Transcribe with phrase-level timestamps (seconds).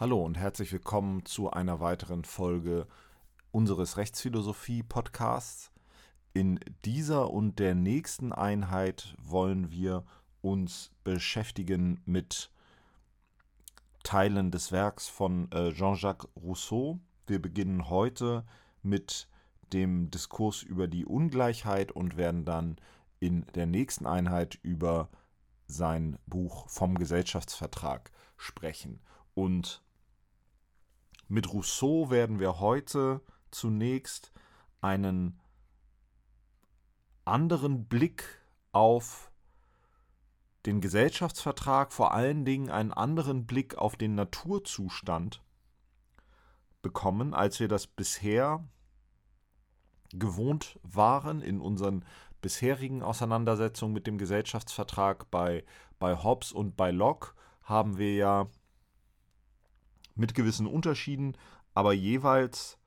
[0.00, 2.86] Hallo und herzlich willkommen zu einer weiteren Folge
[3.50, 5.72] unseres Rechtsphilosophie-Podcasts.
[6.32, 10.04] In dieser und der nächsten Einheit wollen wir
[10.40, 12.52] uns beschäftigen mit
[14.04, 17.00] Teilen des Werks von äh, Jean-Jacques Rousseau.
[17.26, 18.46] Wir beginnen heute
[18.84, 19.28] mit
[19.72, 22.76] dem Diskurs über die Ungleichheit und werden dann
[23.18, 25.08] in der nächsten Einheit über
[25.66, 29.00] sein Buch vom Gesellschaftsvertrag sprechen.
[29.34, 29.82] Und
[31.28, 34.32] mit Rousseau werden wir heute zunächst
[34.80, 35.38] einen
[37.24, 38.24] anderen Blick
[38.72, 39.30] auf
[40.66, 45.42] den Gesellschaftsvertrag, vor allen Dingen einen anderen Blick auf den Naturzustand
[46.82, 48.64] bekommen, als wir das bisher
[50.12, 52.04] gewohnt waren in unseren
[52.40, 55.64] bisherigen Auseinandersetzungen mit dem Gesellschaftsvertrag bei,
[55.98, 57.32] bei Hobbes und bei Locke
[57.62, 58.46] haben wir ja
[60.18, 61.36] mit gewissen Unterschieden,
[61.74, 62.78] aber jeweils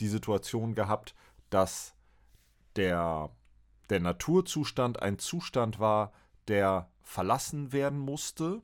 [0.00, 1.14] die Situation gehabt,
[1.50, 1.94] dass
[2.76, 3.30] der,
[3.90, 6.12] der Naturzustand ein Zustand war,
[6.48, 8.62] der verlassen werden musste,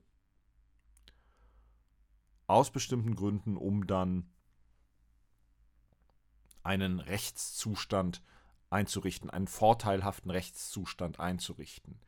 [2.46, 4.30] aus bestimmten Gründen, um dann
[6.62, 8.22] einen Rechtszustand
[8.70, 12.00] einzurichten, einen vorteilhaften Rechtszustand einzurichten.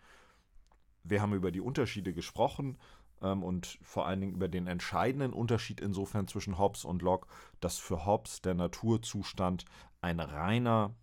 [1.04, 2.78] Wir haben über die Unterschiede gesprochen
[3.22, 7.28] ähm, und vor allen Dingen über den entscheidenden Unterschied insofern zwischen Hobbes und Locke,
[7.61, 9.64] dass für Hobbes der Naturzustand
[10.00, 10.95] ein reiner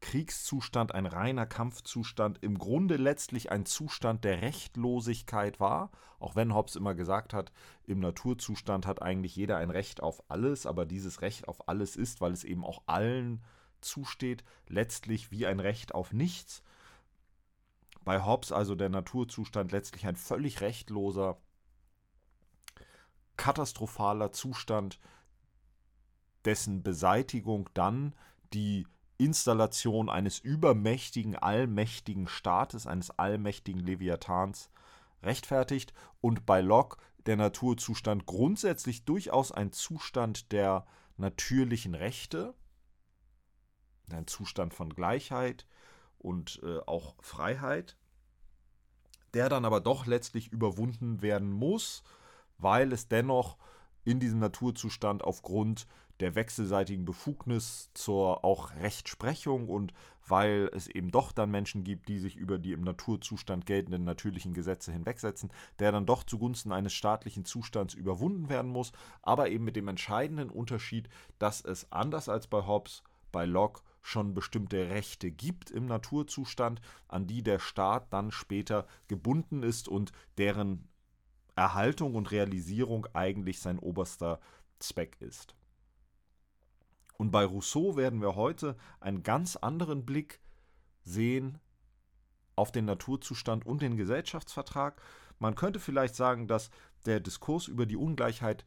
[0.00, 6.76] Kriegszustand, ein reiner Kampfzustand, im Grunde letztlich ein Zustand der Rechtlosigkeit war, auch wenn Hobbes
[6.76, 7.50] immer gesagt hat,
[7.84, 12.20] im Naturzustand hat eigentlich jeder ein Recht auf alles, aber dieses Recht auf alles ist,
[12.20, 13.42] weil es eben auch allen
[13.80, 16.62] zusteht, letztlich wie ein Recht auf nichts
[18.06, 21.38] bei Hobbes also der Naturzustand letztlich ein völlig rechtloser,
[23.36, 25.00] katastrophaler Zustand,
[26.44, 28.14] dessen Beseitigung dann
[28.54, 28.86] die
[29.18, 34.70] Installation eines übermächtigen, allmächtigen Staates, eines allmächtigen Leviathans
[35.24, 40.86] rechtfertigt und bei Locke der Naturzustand grundsätzlich durchaus ein Zustand der
[41.16, 42.54] natürlichen Rechte,
[44.12, 45.66] ein Zustand von Gleichheit,
[46.18, 47.96] und äh, auch Freiheit,
[49.34, 52.02] der dann aber doch letztlich überwunden werden muss,
[52.58, 53.56] weil es dennoch
[54.04, 55.86] in diesem Naturzustand aufgrund
[56.20, 59.92] der wechselseitigen Befugnis zur auch Rechtsprechung und
[60.26, 64.54] weil es eben doch dann Menschen gibt, die sich über die im Naturzustand geltenden natürlichen
[64.54, 69.76] Gesetze hinwegsetzen, der dann doch zugunsten eines staatlichen Zustands überwunden werden muss, aber eben mit
[69.76, 75.70] dem entscheidenden Unterschied, dass es anders als bei Hobbes, bei Locke schon bestimmte Rechte gibt
[75.70, 80.88] im Naturzustand, an die der Staat dann später gebunden ist und deren
[81.56, 84.38] Erhaltung und Realisierung eigentlich sein oberster
[84.78, 85.56] Zweck ist.
[87.18, 90.40] Und bei Rousseau werden wir heute einen ganz anderen Blick
[91.02, 91.58] sehen
[92.54, 95.02] auf den Naturzustand und den Gesellschaftsvertrag.
[95.38, 96.70] Man könnte vielleicht sagen, dass
[97.06, 98.64] der Diskurs über die Ungleichheit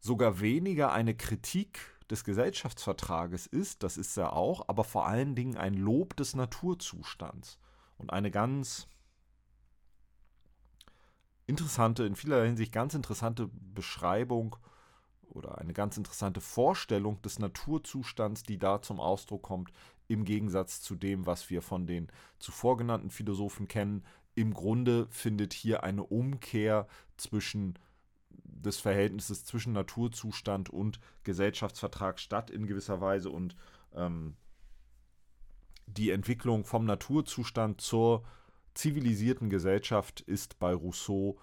[0.00, 5.56] sogar weniger eine Kritik des Gesellschaftsvertrages ist, das ist er auch, aber vor allen Dingen
[5.56, 7.58] ein Lob des Naturzustands
[7.96, 8.88] und eine ganz
[11.46, 14.56] interessante, in vieler Hinsicht ganz interessante Beschreibung
[15.22, 19.72] oder eine ganz interessante Vorstellung des Naturzustands, die da zum Ausdruck kommt,
[20.06, 22.08] im Gegensatz zu dem, was wir von den
[22.38, 24.04] zuvor genannten Philosophen kennen.
[24.34, 26.86] Im Grunde findet hier eine Umkehr
[27.16, 27.78] zwischen
[28.44, 33.56] des Verhältnisses zwischen Naturzustand und Gesellschaftsvertrag statt in gewisser Weise und
[33.94, 34.36] ähm,
[35.86, 38.24] die Entwicklung vom Naturzustand zur
[38.74, 41.38] zivilisierten Gesellschaft ist bei Rousseau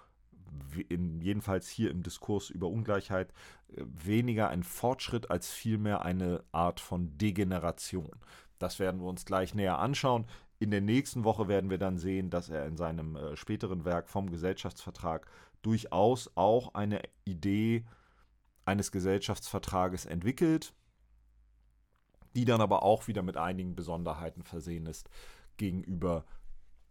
[0.89, 3.33] in, jedenfalls hier im Diskurs über Ungleichheit
[3.75, 8.11] äh, weniger ein Fortschritt als vielmehr eine Art von Degeneration.
[8.59, 10.25] Das werden wir uns gleich näher anschauen.
[10.59, 14.09] In der nächsten Woche werden wir dann sehen, dass er in seinem äh, späteren Werk
[14.09, 15.27] vom Gesellschaftsvertrag
[15.65, 17.85] durchaus auch eine Idee
[18.65, 20.73] eines Gesellschaftsvertrages entwickelt,
[22.35, 25.09] die dann aber auch wieder mit einigen Besonderheiten versehen ist
[25.57, 26.25] gegenüber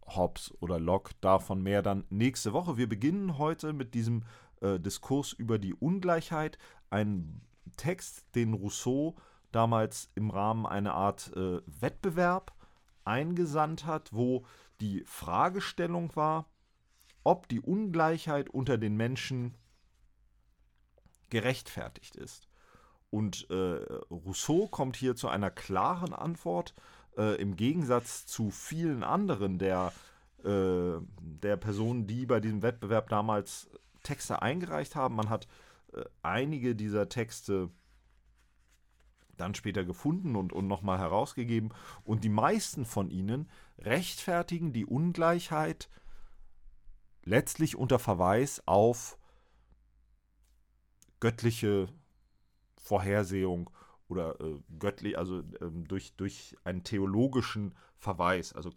[0.05, 1.13] Hobbes oder Locke.
[1.21, 2.77] Davon mehr dann nächste Woche.
[2.77, 4.23] Wir beginnen heute mit diesem
[4.61, 6.57] äh, Diskurs über die Ungleichheit,
[6.89, 7.41] ein
[7.77, 9.15] Text, den Rousseau
[9.51, 12.53] damals im Rahmen einer Art äh, Wettbewerb
[13.05, 14.45] eingesandt hat, wo
[14.81, 16.49] die Fragestellung war,
[17.25, 19.55] ob die Ungleichheit unter den Menschen
[21.29, 22.47] gerechtfertigt ist.
[23.09, 26.73] Und äh, Rousseau kommt hier zu einer klaren Antwort,
[27.17, 29.91] äh, im Gegensatz zu vielen anderen der,
[30.43, 33.69] äh, der Personen, die bei diesem Wettbewerb damals
[34.03, 35.15] Texte eingereicht haben.
[35.15, 35.47] Man hat
[35.93, 37.71] äh, einige dieser Texte
[39.35, 41.73] dann später gefunden und, und nochmal herausgegeben.
[42.03, 43.49] Und die meisten von ihnen
[43.79, 45.89] rechtfertigen die Ungleichheit
[47.25, 49.17] letztlich unter Verweis auf
[51.19, 51.87] göttliche
[52.77, 53.69] Vorhersehung
[54.07, 58.53] oder äh, göttlich, also ähm, durch, durch einen theologischen Verweis.
[58.53, 58.71] Also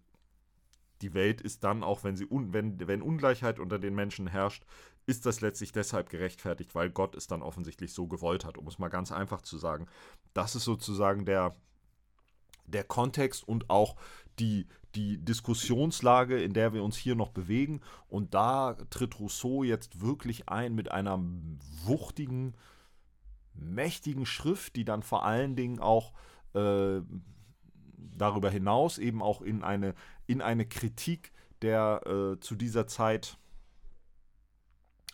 [1.02, 4.64] die Welt ist dann, auch wenn, sie un, wenn, wenn Ungleichheit unter den Menschen herrscht,
[5.06, 8.78] ist das letztlich deshalb gerechtfertigt, weil Gott es dann offensichtlich so gewollt hat, um es
[8.78, 9.86] mal ganz einfach zu sagen.
[10.34, 11.54] Das ist sozusagen der,
[12.66, 13.96] der Kontext und auch
[14.38, 17.80] die, die Diskussionslage, in der wir uns hier noch bewegen.
[18.08, 21.20] Und da tritt Rousseau jetzt wirklich ein mit einer
[21.84, 22.54] wuchtigen,
[23.54, 26.12] mächtigen Schrift, die dann vor allen Dingen auch
[26.54, 27.00] äh,
[28.16, 29.94] darüber hinaus eben auch in eine,
[30.26, 31.32] in eine Kritik
[31.62, 33.36] der äh, zu dieser Zeit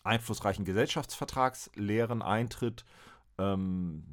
[0.02, 2.84] einflussreichen Gesellschaftsvertragslehren eintritt.
[3.38, 4.04] Ähm,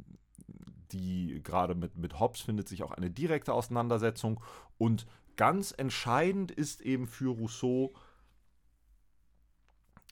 [0.92, 4.44] die gerade mit, mit Hobbes findet sich auch eine direkte Auseinandersetzung.
[4.78, 5.06] Und
[5.36, 7.94] ganz entscheidend ist eben für Rousseau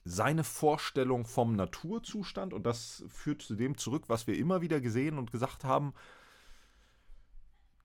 [0.05, 2.53] seine Vorstellung vom Naturzustand.
[2.53, 5.93] Und das führt zu dem zurück, was wir immer wieder gesehen und gesagt haben.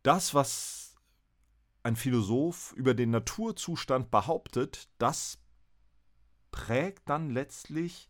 [0.03, 0.97] Das, was
[1.83, 5.39] ein Philosoph über den Naturzustand behauptet, das
[6.51, 8.09] prägt dann letztlich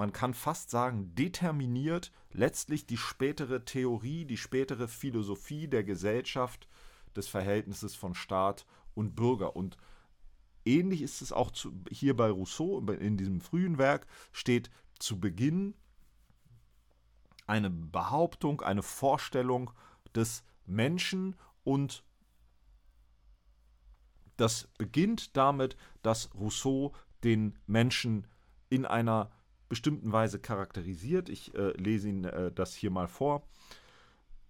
[0.00, 6.68] man kann fast sagen, determiniert letztlich die spätere Theorie, die spätere Philosophie der Gesellschaft,
[7.14, 8.64] des Verhältnisses von Staat
[8.94, 9.56] und Bürger.
[9.56, 9.76] Und
[10.64, 15.74] ähnlich ist es auch zu, hier bei Rousseau, in diesem frühen Werk, steht zu Beginn
[17.46, 19.70] eine Behauptung, eine Vorstellung
[20.14, 22.04] des Menschen und
[24.38, 28.26] das beginnt damit, dass Rousseau den Menschen
[28.70, 29.30] in einer
[29.70, 31.30] bestimmten Weise charakterisiert.
[31.30, 33.48] Ich äh, lese Ihnen äh, das hier mal vor.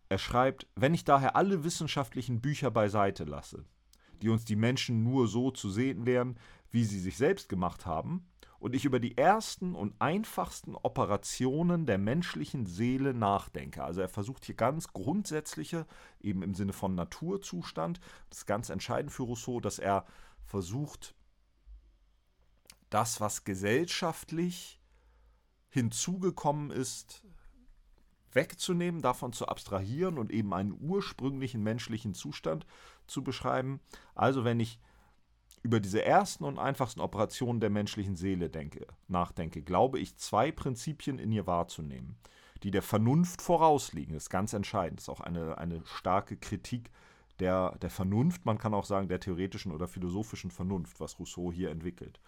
[0.08, 3.64] Er schreibt, wenn ich daher alle wissenschaftlichen Bücher beiseite lasse,
[4.20, 6.37] die uns die Menschen nur so zu sehen lernen,
[6.72, 8.26] wie sie sich selbst gemacht haben,
[8.58, 13.82] und ich über die ersten und einfachsten Operationen der menschlichen Seele nachdenke.
[13.82, 15.87] Also er versucht hier ganz grundsätzliche,
[16.20, 20.05] eben im Sinne von Naturzustand, das ist ganz entscheidend für Rousseau, dass er
[20.44, 21.14] versucht,
[22.90, 24.80] das, was gesellschaftlich
[25.70, 27.25] hinzugekommen ist,
[28.32, 32.67] wegzunehmen, davon zu abstrahieren und eben einen ursprünglichen menschlichen Zustand
[33.06, 33.81] zu beschreiben.
[34.14, 34.78] Also wenn ich
[35.62, 41.19] über diese ersten und einfachsten Operationen der menschlichen Seele denke, nachdenke, glaube ich, zwei Prinzipien
[41.19, 42.16] in ihr wahrzunehmen,
[42.62, 44.14] die der Vernunft vorausliegen.
[44.14, 45.00] Das ist ganz entscheidend.
[45.00, 46.90] Das ist auch eine, eine starke Kritik
[47.40, 51.70] der, der Vernunft, man kann auch sagen der theoretischen oder philosophischen Vernunft, was Rousseau hier
[51.70, 52.20] entwickelt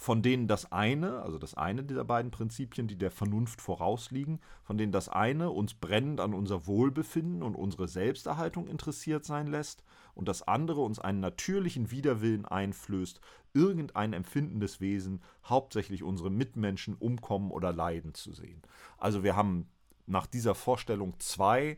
[0.00, 4.78] von denen das eine, also das eine dieser beiden Prinzipien, die der Vernunft vorausliegen, von
[4.78, 9.82] denen das eine uns brennend an unser Wohlbefinden und unsere Selbsterhaltung interessiert sein lässt
[10.14, 13.20] und das andere uns einen natürlichen Widerwillen einflößt,
[13.54, 18.62] irgendein empfindendes Wesen, hauptsächlich unsere Mitmenschen, umkommen oder leiden zu sehen.
[18.98, 19.68] Also wir haben
[20.06, 21.76] nach dieser Vorstellung zwei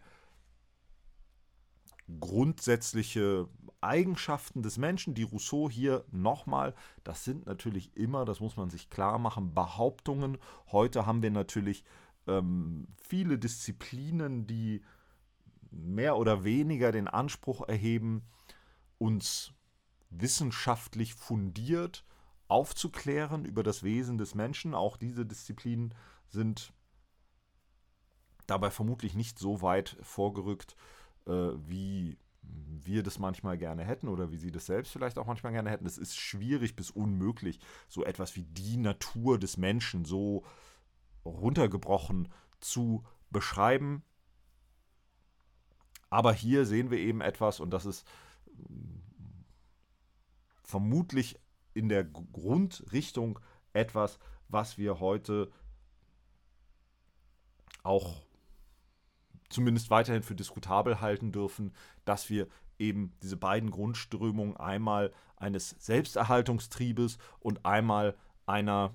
[2.19, 3.49] grundsätzliche
[3.81, 6.75] Eigenschaften des Menschen, die Rousseau hier nochmal,
[7.05, 10.39] das sind natürlich immer, das muss man sich klar machen, Behauptungen.
[10.71, 11.85] Heute haben wir natürlich
[12.27, 14.83] ähm, viele Disziplinen, die
[15.71, 18.23] mehr oder weniger den Anspruch erheben,
[18.99, 19.53] uns
[20.11, 22.05] wissenschaftlich fundiert
[22.49, 24.75] aufzuklären über das Wesen des Menschen.
[24.75, 25.95] Auch diese Disziplinen
[26.29, 26.73] sind
[28.47, 30.75] dabei vermutlich nicht so weit vorgerückt,
[31.67, 32.19] wie
[32.83, 35.87] wir das manchmal gerne hätten oder wie Sie das selbst vielleicht auch manchmal gerne hätten.
[35.87, 40.45] Es ist schwierig bis unmöglich, so etwas wie die Natur des Menschen so
[41.25, 42.29] runtergebrochen
[42.61, 44.03] zu beschreiben.
[46.09, 48.07] Aber hier sehen wir eben etwas und das ist
[50.63, 51.39] vermutlich
[51.75, 53.39] in der Grundrichtung
[53.73, 54.19] etwas,
[54.49, 55.53] was wir heute
[57.83, 58.23] auch
[59.51, 61.73] zumindest weiterhin für diskutabel halten dürfen,
[62.05, 68.17] dass wir eben diese beiden Grundströmungen einmal eines Selbsterhaltungstriebes und einmal
[68.47, 68.95] einer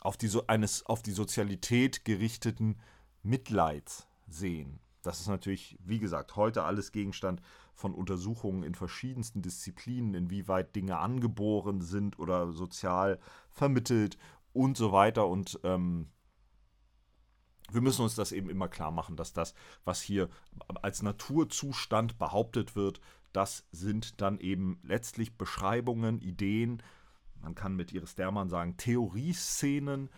[0.00, 2.78] auf die, so eines auf die Sozialität gerichteten
[3.22, 4.80] Mitleids sehen.
[5.02, 7.40] Das ist natürlich, wie gesagt, heute alles Gegenstand
[7.74, 14.18] von Untersuchungen in verschiedensten Disziplinen, inwieweit Dinge angeboren sind oder sozial vermittelt
[14.52, 15.26] und so weiter.
[15.26, 16.08] Und ähm,
[17.72, 20.28] wir müssen uns das eben immer klar machen, dass das, was hier
[20.82, 23.00] als Naturzustand behauptet wird,
[23.32, 26.82] das sind dann eben letztlich Beschreibungen, Ideen,
[27.42, 30.10] man kann mit Iris Dermann sagen, Theorieszenen,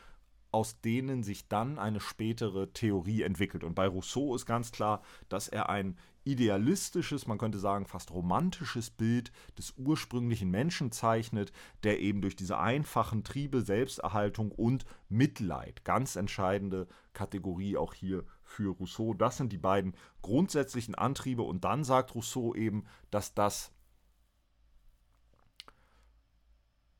[0.51, 3.65] aus denen sich dann eine spätere Theorie entwickelt.
[3.65, 8.91] Und bei Rousseau ist ganz klar, dass er ein idealistisches, man könnte sagen fast romantisches
[8.91, 11.53] Bild des ursprünglichen Menschen zeichnet,
[11.83, 18.73] der eben durch diese einfachen Triebe, Selbsterhaltung und Mitleid, ganz entscheidende Kategorie auch hier für
[18.73, 23.73] Rousseau, das sind die beiden grundsätzlichen Antriebe und dann sagt Rousseau eben, dass das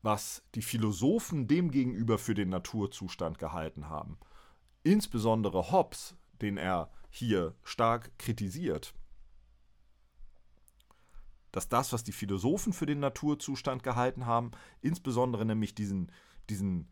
[0.03, 4.17] was die Philosophen demgegenüber für den Naturzustand gehalten haben,
[4.83, 8.93] insbesondere Hobbes, den er hier stark kritisiert,
[11.53, 16.11] dass das, was die Philosophen für den Naturzustand gehalten haben, insbesondere nämlich diesen,
[16.49, 16.89] diesen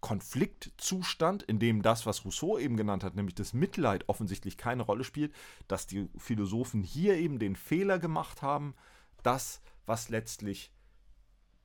[0.00, 5.04] Konfliktzustand, in dem das, was Rousseau eben genannt hat, nämlich das Mitleid offensichtlich keine Rolle
[5.04, 5.34] spielt,
[5.68, 8.74] dass die Philosophen hier eben den Fehler gemacht haben,
[9.22, 10.72] das, was letztlich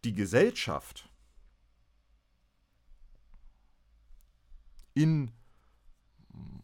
[0.04, 1.10] die Gesellschaft
[4.94, 5.32] in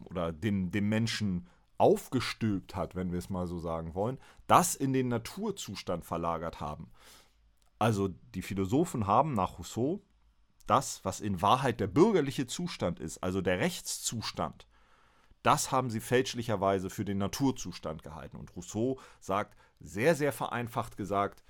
[0.04, 1.48] oder den, dem Menschen
[1.80, 6.92] aufgestülpt hat, wenn wir es mal so sagen wollen, das in den Naturzustand verlagert haben.
[7.80, 10.02] Also die Philosophen haben nach Rousseau
[10.68, 14.68] das, was in Wahrheit der bürgerliche Zustand ist, also der Rechtszustand,
[15.42, 18.38] das haben sie fälschlicherweise für den Naturzustand gehalten.
[18.38, 21.44] Und Rousseau sagt, sehr, sehr vereinfacht gesagt,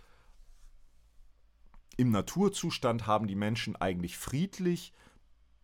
[1.98, 4.94] im Naturzustand haben die Menschen eigentlich friedlich,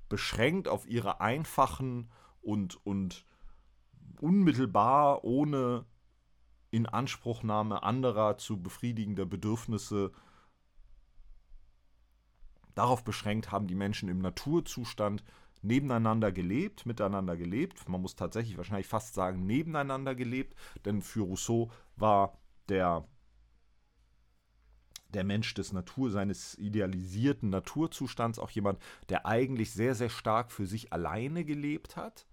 [0.09, 2.09] beschränkt auf ihre einfachen
[2.41, 3.25] und, und
[4.21, 5.85] unmittelbar ohne
[6.71, 10.11] Inanspruchnahme anderer zu befriedigender Bedürfnisse
[12.75, 15.23] darauf beschränkt haben die Menschen im Naturzustand
[15.61, 17.87] nebeneinander gelebt, miteinander gelebt.
[17.89, 22.37] Man muss tatsächlich wahrscheinlich fast sagen, nebeneinander gelebt, denn für Rousseau war
[22.69, 23.07] der,
[25.09, 28.79] der Mensch des Natur, seines idealisierten Naturzustands auch jemand,
[29.09, 32.27] der eigentlich sehr, sehr stark für sich alleine gelebt hat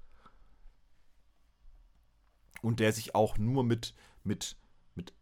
[2.62, 4.56] und der sich auch nur mit, mit,
[4.94, 5.12] mit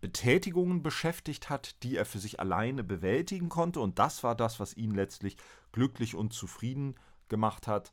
[0.00, 3.80] Betätigungen beschäftigt hat, die er für sich alleine bewältigen konnte.
[3.80, 5.36] Und das war das, was ihn letztlich
[5.72, 6.94] glücklich und zufrieden
[7.28, 7.92] gemacht hat.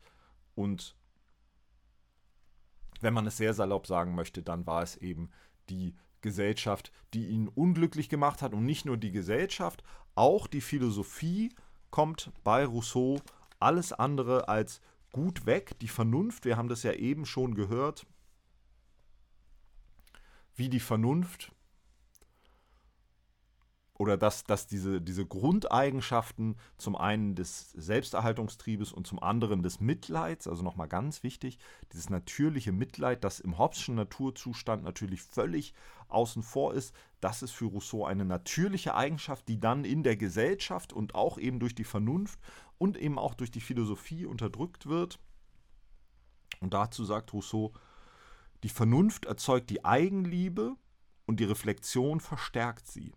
[0.54, 0.96] Und
[3.02, 5.30] wenn man es sehr salopp sagen möchte, dann war es eben
[5.70, 8.54] die Gesellschaft, die ihn unglücklich gemacht hat.
[8.54, 9.84] Und nicht nur die Gesellschaft,
[10.16, 11.54] auch die Philosophie
[11.92, 13.22] kommt bei Rousseau
[13.60, 15.80] alles andere als gut weg.
[15.80, 18.06] Die Vernunft, wir haben das ja eben schon gehört,
[20.58, 21.52] wie die Vernunft
[23.98, 30.48] oder dass, dass diese, diese Grundeigenschaften zum einen des Selbsterhaltungstriebes und zum anderen des Mitleids,
[30.48, 31.58] also nochmal ganz wichtig,
[31.94, 35.74] dieses natürliche Mitleid, das im Hobbes'schen Naturzustand natürlich völlig
[36.10, 40.94] außen vor ist, das ist für Rousseau eine natürliche Eigenschaft, die dann in der Gesellschaft
[40.94, 42.40] und auch eben durch die Vernunft
[42.78, 45.20] und eben auch durch die Philosophie unterdrückt wird.
[46.60, 47.74] Und dazu sagt Rousseau,
[48.64, 50.76] die Vernunft erzeugt die Eigenliebe
[51.26, 53.14] und die Reflexion verstärkt sie.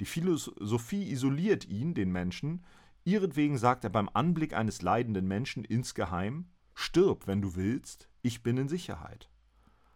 [0.00, 2.64] Die Philosophie isoliert ihn, den Menschen,
[3.04, 8.56] ihretwegen sagt er beim Anblick eines leidenden Menschen insgeheim, stirb, wenn du willst, ich bin
[8.58, 9.30] in Sicherheit.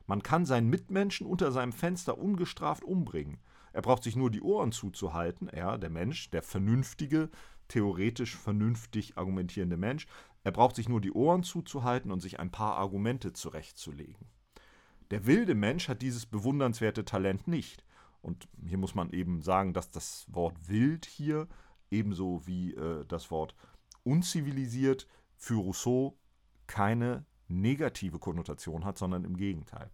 [0.06, 3.38] Man kann seinen Mitmenschen unter seinem Fenster ungestraft umbringen.
[3.72, 7.30] Er braucht sich nur die Ohren zuzuhalten, er, der Mensch, der vernünftige,
[7.68, 10.06] theoretisch vernünftig argumentierende Mensch,
[10.44, 14.26] er braucht sich nur die Ohren zuzuhalten und sich ein paar Argumente zurechtzulegen.
[15.12, 17.84] Der wilde Mensch hat dieses bewundernswerte Talent nicht.
[18.22, 21.48] Und hier muss man eben sagen, dass das Wort wild hier
[21.90, 23.54] ebenso wie äh, das Wort
[24.04, 26.16] unzivilisiert für Rousseau
[26.66, 29.90] keine negative Konnotation hat, sondern im Gegenteil.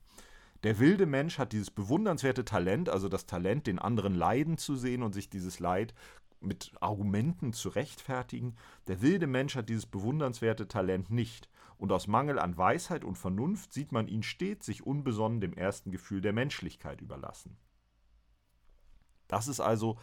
[0.62, 5.02] Der wilde Mensch hat dieses bewundernswerte Talent, also das Talent, den anderen leiden zu sehen
[5.02, 5.94] und sich dieses Leid
[6.40, 8.54] mit Argumenten zu rechtfertigen.
[8.87, 11.48] Der wilde Mensch hat dieses bewundernswerte Talent nicht
[11.78, 15.90] und aus Mangel an Weisheit und Vernunft sieht man ihn stets sich unbesonnen dem ersten
[15.90, 17.56] Gefühl der Menschlichkeit überlassen.
[19.28, 19.99] Das ist also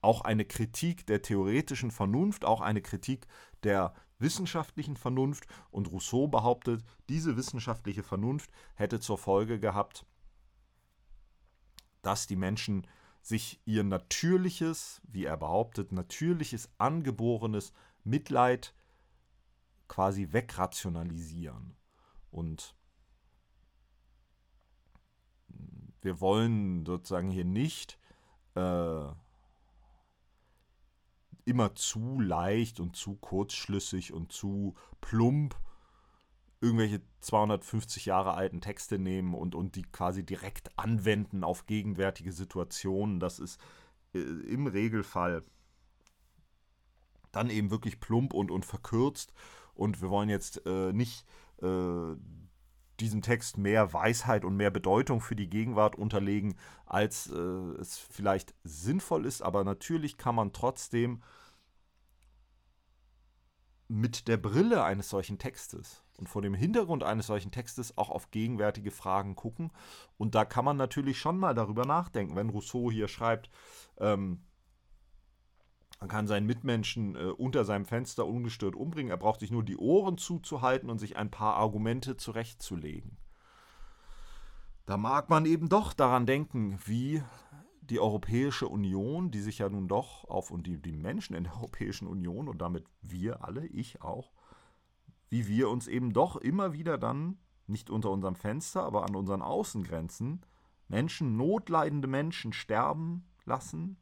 [0.00, 3.26] auch eine Kritik der theoretischen Vernunft, auch eine Kritik
[3.62, 10.04] der wissenschaftlichen Vernunft und Rousseau behauptet, diese wissenschaftliche Vernunft hätte zur Folge gehabt,
[12.02, 12.86] dass die Menschen
[13.22, 17.72] sich ihr natürliches, wie er behauptet, natürliches, angeborenes
[18.04, 18.74] Mitleid
[19.88, 21.76] quasi wegrationalisieren.
[22.30, 22.74] Und
[26.00, 27.98] wir wollen sozusagen hier nicht
[28.54, 29.06] äh,
[31.44, 35.56] immer zu leicht und zu kurzschlüssig und zu plump
[36.60, 43.20] irgendwelche 250 Jahre alten Texte nehmen und, und die quasi direkt anwenden auf gegenwärtige Situationen.
[43.20, 43.60] Das ist
[44.14, 45.44] äh, im Regelfall
[47.32, 49.34] dann eben wirklich plump und, und verkürzt.
[49.74, 51.26] Und wir wollen jetzt äh, nicht
[51.62, 52.16] äh,
[53.00, 57.36] diesem Text mehr Weisheit und mehr Bedeutung für die Gegenwart unterlegen, als äh,
[57.80, 59.42] es vielleicht sinnvoll ist.
[59.42, 61.22] Aber natürlich kann man trotzdem
[63.88, 68.30] mit der Brille eines solchen Textes und vor dem Hintergrund eines solchen Textes auch auf
[68.30, 69.72] gegenwärtige Fragen gucken.
[70.16, 73.50] Und da kann man natürlich schon mal darüber nachdenken, wenn Rousseau hier schreibt,
[73.98, 74.42] ähm,
[76.04, 79.10] man kann seinen Mitmenschen äh, unter seinem Fenster ungestört umbringen.
[79.10, 83.16] Er braucht sich nur die Ohren zuzuhalten und sich ein paar Argumente zurechtzulegen.
[84.84, 87.22] Da mag man eben doch daran denken, wie
[87.80, 91.54] die Europäische Union, die sich ja nun doch auf und die, die Menschen in der
[91.56, 94.34] Europäischen Union und damit wir alle, ich auch,
[95.30, 99.40] wie wir uns eben doch immer wieder dann, nicht unter unserem Fenster, aber an unseren
[99.40, 100.44] Außengrenzen,
[100.86, 103.96] Menschen, notleidende Menschen sterben lassen,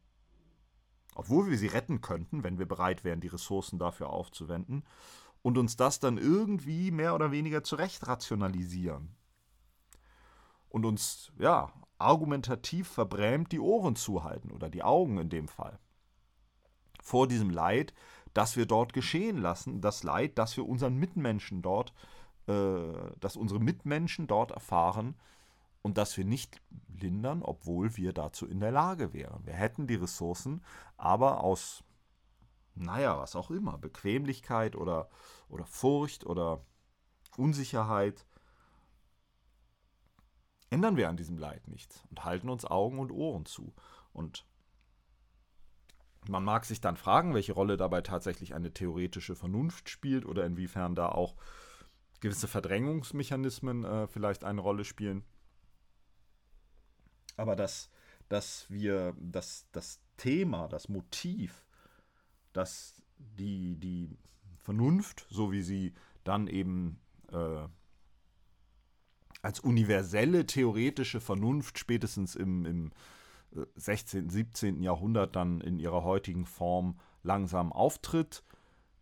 [1.15, 4.83] obwohl wir sie retten könnten, wenn wir bereit wären, die Ressourcen dafür aufzuwenden,
[5.41, 9.15] und uns das dann irgendwie mehr oder weniger zurecht rationalisieren.
[10.69, 15.79] Und uns, ja, argumentativ verbrämt die Ohren zuhalten oder die Augen in dem Fall.
[17.01, 17.93] Vor diesem Leid,
[18.33, 21.93] das wir dort geschehen lassen, das Leid, das wir unseren Mitmenschen dort,
[22.47, 25.15] äh, dass unsere Mitmenschen dort erfahren,
[25.83, 29.45] und dass wir nicht lindern, obwohl wir dazu in der Lage wären.
[29.45, 30.63] Wir hätten die Ressourcen,
[30.97, 31.83] aber aus,
[32.73, 35.09] naja, was auch immer, Bequemlichkeit oder,
[35.49, 36.65] oder Furcht oder
[37.37, 38.25] Unsicherheit,
[40.69, 43.73] ändern wir an diesem Leid nichts und halten uns Augen und Ohren zu.
[44.13, 44.45] Und
[46.29, 50.95] man mag sich dann fragen, welche Rolle dabei tatsächlich eine theoretische Vernunft spielt oder inwiefern
[50.95, 51.35] da auch
[52.21, 55.25] gewisse Verdrängungsmechanismen äh, vielleicht eine Rolle spielen.
[57.37, 57.89] Aber dass,
[58.29, 61.65] dass wir das, das Thema, das Motiv,
[62.53, 64.17] dass die, die
[64.57, 66.99] Vernunft, so wie sie dann eben
[67.31, 67.67] äh,
[69.41, 72.91] als universelle theoretische Vernunft spätestens im, im
[73.75, 74.81] 16., äh, 17.
[74.81, 78.43] Jahrhundert dann in ihrer heutigen Form langsam auftritt,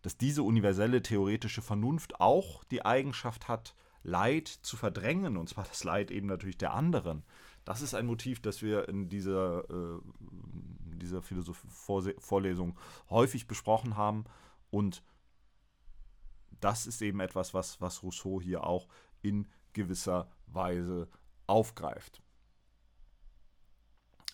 [0.02, 5.84] dass diese universelle theoretische Vernunft auch die Eigenschaft hat, Leid zu verdrängen, und zwar das
[5.84, 7.24] Leid eben natürlich der anderen.
[7.66, 10.00] Das ist ein Motiv, das wir in dieser, äh,
[10.98, 12.78] dieser Philosophie-Vorlesung
[13.10, 14.26] häufig besprochen haben.
[14.70, 15.04] Und
[16.60, 18.88] das ist eben etwas, was, was Rousseau hier auch
[19.22, 21.08] in gewisser Weise
[21.48, 22.22] aufgreift.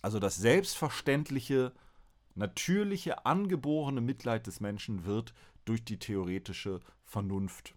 [0.01, 1.73] Also das selbstverständliche,
[2.35, 5.33] natürliche, angeborene Mitleid des Menschen wird
[5.65, 7.73] durch die theoretische Vernunft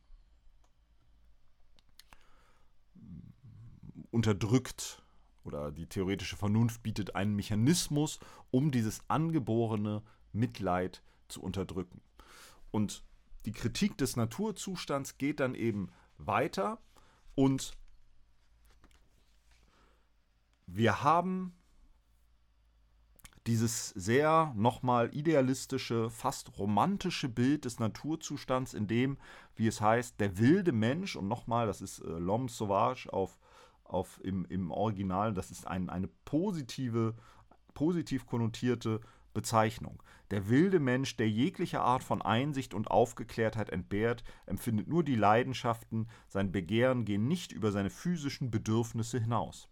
[4.10, 5.02] unterdrückt
[5.44, 8.18] oder die theoretische Vernunft bietet einen Mechanismus,
[8.50, 12.00] um dieses angeborene Mitleid zu unterdrücken.
[12.70, 13.04] Und
[13.46, 16.78] die Kritik des Naturzustands geht dann eben weiter
[17.34, 17.72] und
[20.66, 21.54] wir haben
[23.46, 29.16] dieses sehr nochmal idealistische, fast romantische Bild des Naturzustands, in dem,
[29.56, 33.38] wie es heißt, der wilde Mensch, und nochmal, das ist äh, L'Homme Sauvage auf
[33.90, 37.14] auf, im, im Original, das ist ein, eine positive,
[37.74, 39.00] positiv konnotierte
[39.32, 40.02] Bezeichnung.
[40.30, 46.08] Der wilde Mensch, der jegliche Art von Einsicht und Aufgeklärtheit entbehrt, empfindet nur die Leidenschaften,
[46.28, 49.68] sein Begehren gehen nicht über seine physischen Bedürfnisse hinaus.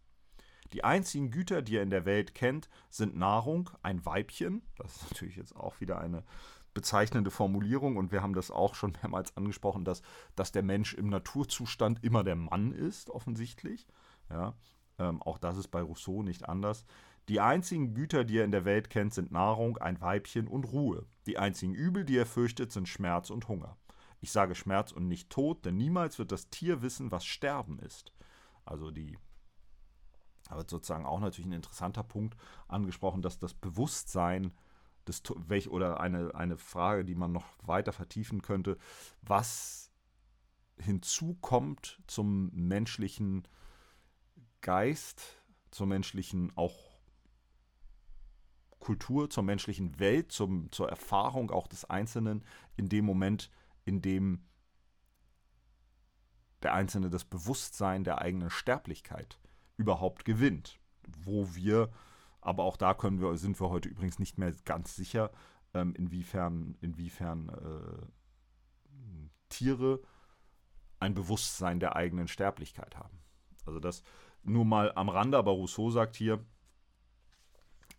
[0.73, 5.11] Die einzigen Güter, die er in der Welt kennt, sind Nahrung, ein Weibchen, das ist
[5.11, 6.25] natürlich jetzt auch wieder eine
[6.75, 10.03] bezeichnende Formulierung und wir haben das auch schon mehrmals angesprochen, dass,
[10.37, 13.87] dass der Mensch im Naturzustand immer der Mann ist, offensichtlich.
[14.31, 14.55] Ja,
[14.99, 16.85] ähm, auch das ist bei Rousseau nicht anders.
[17.29, 21.07] Die einzigen Güter, die er in der Welt kennt, sind Nahrung, ein Weibchen und Ruhe.
[21.27, 23.77] Die einzigen Übel, die er fürchtet, sind Schmerz und Hunger.
[24.21, 28.13] Ich sage Schmerz und nicht Tod, denn niemals wird das Tier wissen, was Sterben ist.
[28.65, 29.19] Also die,
[30.49, 32.37] aber sozusagen auch natürlich ein interessanter Punkt
[32.67, 34.53] angesprochen, dass das Bewusstsein
[35.07, 38.79] des welch oder eine, eine Frage, die man noch weiter vertiefen könnte,
[39.23, 39.91] was
[40.79, 43.47] hinzukommt zum menschlichen
[44.61, 46.99] Geist, zur menschlichen auch
[48.79, 52.45] Kultur, zur menschlichen Welt, zum, zur Erfahrung auch des Einzelnen
[52.77, 53.51] in dem Moment,
[53.85, 54.45] in dem
[56.63, 59.39] der Einzelne das Bewusstsein der eigenen Sterblichkeit
[59.77, 60.81] überhaupt gewinnt.
[61.19, 61.91] Wo wir,
[62.41, 65.31] aber auch da können wir, sind wir heute übrigens nicht mehr ganz sicher,
[65.75, 68.07] ähm, inwiefern, inwiefern äh,
[69.49, 70.03] Tiere
[71.01, 73.19] ein Bewusstsein der eigenen Sterblichkeit haben.
[73.65, 74.03] Also das
[74.49, 76.45] nur mal am Rande, aber Rousseau sagt hier,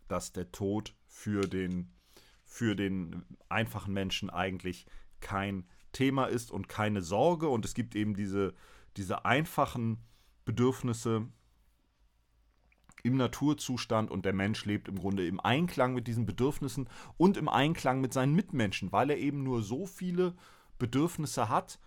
[0.07, 1.91] dass der Tod für den,
[2.45, 4.85] für den einfachen Menschen eigentlich
[5.19, 7.49] kein Thema ist und keine Sorge.
[7.49, 8.53] Und es gibt eben diese,
[8.97, 9.97] diese einfachen
[10.45, 11.27] Bedürfnisse
[13.03, 17.47] im Naturzustand und der Mensch lebt im Grunde im Einklang mit diesen Bedürfnissen und im
[17.47, 20.35] Einklang mit seinen Mitmenschen, weil er eben nur so viele
[20.77, 21.79] Bedürfnisse hat,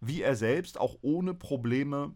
[0.00, 2.14] wie er selbst auch ohne Probleme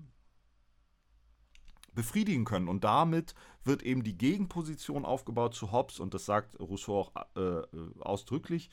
[1.94, 2.68] befriedigen können.
[2.68, 7.62] Und damit wird eben die Gegenposition aufgebaut zu Hobbes, und das sagt Rousseau auch äh,
[8.00, 8.70] ausdrücklich,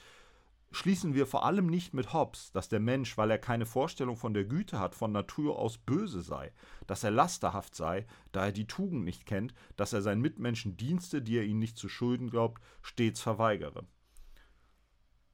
[0.72, 4.34] schließen wir vor allem nicht mit Hobbes, dass der Mensch, weil er keine Vorstellung von
[4.34, 6.54] der Güte hat, von Natur aus böse sei,
[6.88, 11.22] dass er lasterhaft sei, da er die Tugend nicht kennt, dass er seinen Mitmenschen Dienste,
[11.22, 13.86] die er ihnen nicht zu schulden glaubt, stets verweigere.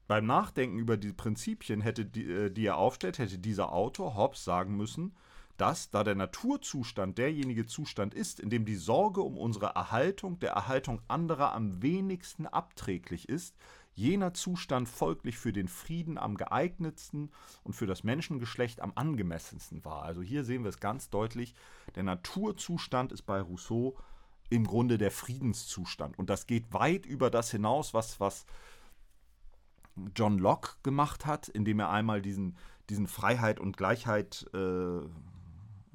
[0.08, 4.42] Beim Nachdenken über die Prinzipien, hätte die, äh, die er aufstellt, hätte dieser Autor Hobbes
[4.42, 5.14] sagen müssen,
[5.58, 10.52] dass, da der Naturzustand derjenige Zustand ist, in dem die Sorge um unsere Erhaltung der
[10.52, 13.56] Erhaltung anderer am wenigsten abträglich ist,
[13.94, 17.32] jener Zustand folglich für den Frieden am geeignetsten
[17.64, 20.04] und für das Menschengeschlecht am angemessensten war.
[20.04, 21.54] Also hier sehen wir es ganz deutlich,
[21.96, 23.98] der Naturzustand ist bei Rousseau
[24.50, 26.16] im Grunde der Friedenszustand.
[26.18, 28.46] Und das geht weit über das hinaus, was, was
[30.14, 32.56] John Locke gemacht hat, indem er einmal diesen,
[32.88, 35.00] diesen Freiheit und Gleichheit äh,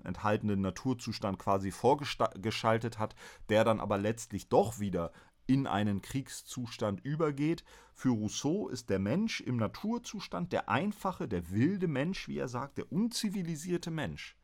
[0.03, 3.15] enthaltenen Naturzustand quasi vorgeschaltet hat,
[3.49, 5.11] der dann aber letztlich doch wieder
[5.45, 7.63] in einen Kriegszustand übergeht.
[7.93, 12.77] Für Rousseau ist der Mensch im Naturzustand der einfache, der wilde Mensch, wie er sagt,
[12.77, 14.37] der unzivilisierte Mensch,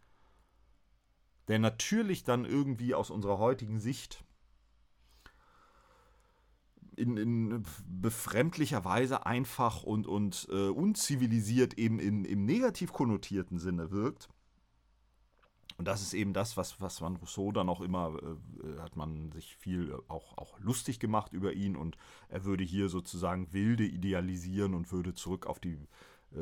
[1.47, 4.23] der natürlich dann irgendwie aus unserer heutigen Sicht
[6.99, 13.89] in, in befremdlicher Weise einfach und, und äh, unzivilisiert eben in, im negativ konnotierten Sinne
[13.91, 14.27] wirkt.
[15.79, 19.31] Und das ist eben das, was, was man Rousseau dann auch immer, äh, hat man
[19.31, 21.77] sich viel auch, auch lustig gemacht über ihn.
[21.77, 21.95] Und
[22.27, 25.77] er würde hier sozusagen Wilde idealisieren und würde zurück auf die,
[26.35, 26.41] äh,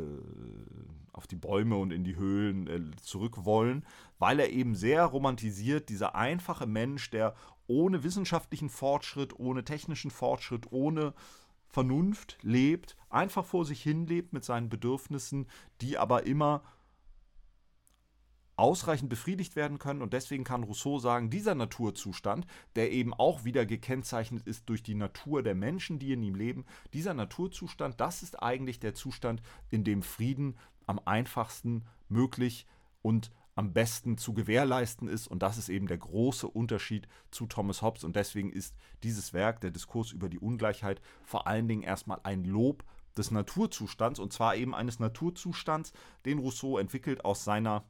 [1.14, 3.86] auf die Bäume und in die Höhlen äh, zurück wollen,
[4.18, 7.36] weil er eben sehr romantisiert, dieser einfache Mensch, der
[7.68, 11.14] ohne wissenschaftlichen Fortschritt, ohne technischen Fortschritt, ohne
[11.68, 15.46] Vernunft lebt, einfach vor sich hin lebt mit seinen Bedürfnissen,
[15.82, 16.64] die aber immer
[18.58, 20.02] ausreichend befriedigt werden können.
[20.02, 24.96] Und deswegen kann Rousseau sagen, dieser Naturzustand, der eben auch wieder gekennzeichnet ist durch die
[24.96, 29.84] Natur der Menschen, die in ihm leben, dieser Naturzustand, das ist eigentlich der Zustand, in
[29.84, 32.66] dem Frieden am einfachsten möglich
[33.02, 35.28] und am besten zu gewährleisten ist.
[35.28, 38.04] Und das ist eben der große Unterschied zu Thomas Hobbes.
[38.04, 42.44] Und deswegen ist dieses Werk, der Diskurs über die Ungleichheit, vor allen Dingen erstmal ein
[42.44, 42.84] Lob
[43.18, 44.20] des Naturzustands.
[44.20, 45.92] Und zwar eben eines Naturzustands,
[46.26, 47.84] den Rousseau entwickelt aus seiner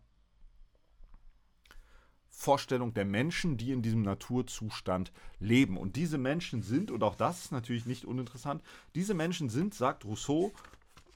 [2.40, 5.76] Vorstellung der Menschen, die in diesem Naturzustand leben.
[5.76, 8.62] Und diese Menschen sind, und auch das ist natürlich nicht uninteressant,
[8.94, 10.54] diese Menschen sind, sagt Rousseau,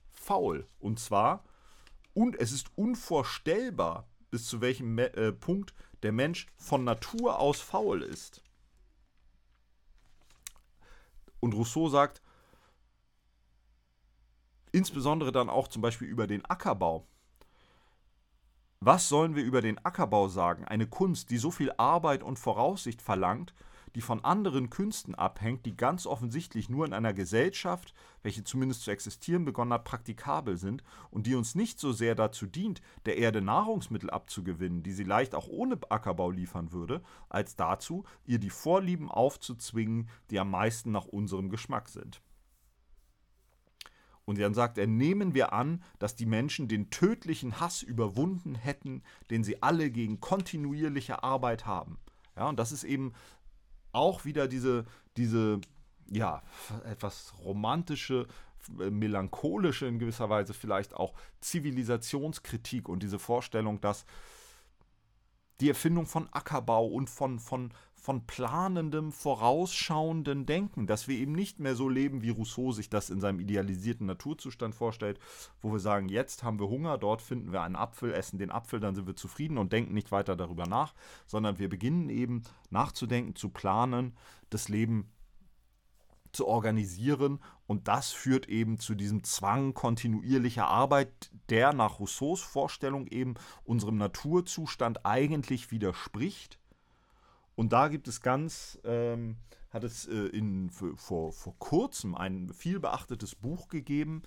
[0.09, 0.65] faul.
[0.79, 1.43] Und zwar,
[2.15, 8.01] und es ist unvorstellbar, bis zu welchem äh, Punkt der Mensch von Natur aus faul
[8.01, 8.41] ist.
[11.39, 12.23] Und Rousseau sagt,
[14.71, 17.05] insbesondere dann auch zum Beispiel über den Ackerbau.
[18.83, 23.03] Was sollen wir über den Ackerbau sagen, eine Kunst, die so viel Arbeit und Voraussicht
[23.03, 23.53] verlangt,
[23.93, 28.89] die von anderen Künsten abhängt, die ganz offensichtlich nur in einer Gesellschaft, welche zumindest zu
[28.89, 33.43] existieren begonnen hat, praktikabel sind und die uns nicht so sehr dazu dient, der Erde
[33.43, 39.11] Nahrungsmittel abzugewinnen, die sie leicht auch ohne Ackerbau liefern würde, als dazu, ihr die Vorlieben
[39.11, 42.19] aufzuzwingen, die am meisten nach unserem Geschmack sind.
[44.25, 49.03] Und dann sagt er, nehmen wir an, dass die Menschen den tödlichen Hass überwunden hätten,
[49.29, 51.97] den sie alle gegen kontinuierliche Arbeit haben.
[52.35, 53.13] Ja, und das ist eben
[53.91, 54.85] auch wieder diese,
[55.17, 55.59] diese
[56.09, 56.41] ja,
[56.85, 58.27] etwas romantische,
[58.77, 64.05] melancholische in gewisser Weise vielleicht auch Zivilisationskritik und diese Vorstellung, dass
[65.61, 71.59] die Erfindung von Ackerbau und von, von, von planendem, vorausschauenden Denken, dass wir eben nicht
[71.59, 75.19] mehr so leben, wie Rousseau sich das in seinem idealisierten Naturzustand vorstellt,
[75.61, 78.79] wo wir sagen, jetzt haben wir Hunger, dort finden wir einen Apfel, essen den Apfel,
[78.79, 80.95] dann sind wir zufrieden und denken nicht weiter darüber nach,
[81.27, 84.17] sondern wir beginnen eben nachzudenken, zu planen,
[84.49, 85.11] das Leben
[86.31, 87.39] zu organisieren.
[87.67, 93.97] Und das führt eben zu diesem Zwang kontinuierlicher Arbeit, der nach Rousseaus Vorstellung eben unserem
[93.97, 96.60] Naturzustand eigentlich widerspricht
[97.61, 99.37] und da gibt es ganz, ähm,
[99.69, 104.23] hat es äh, in, vor, vor kurzem ein viel beachtetes Buch gegeben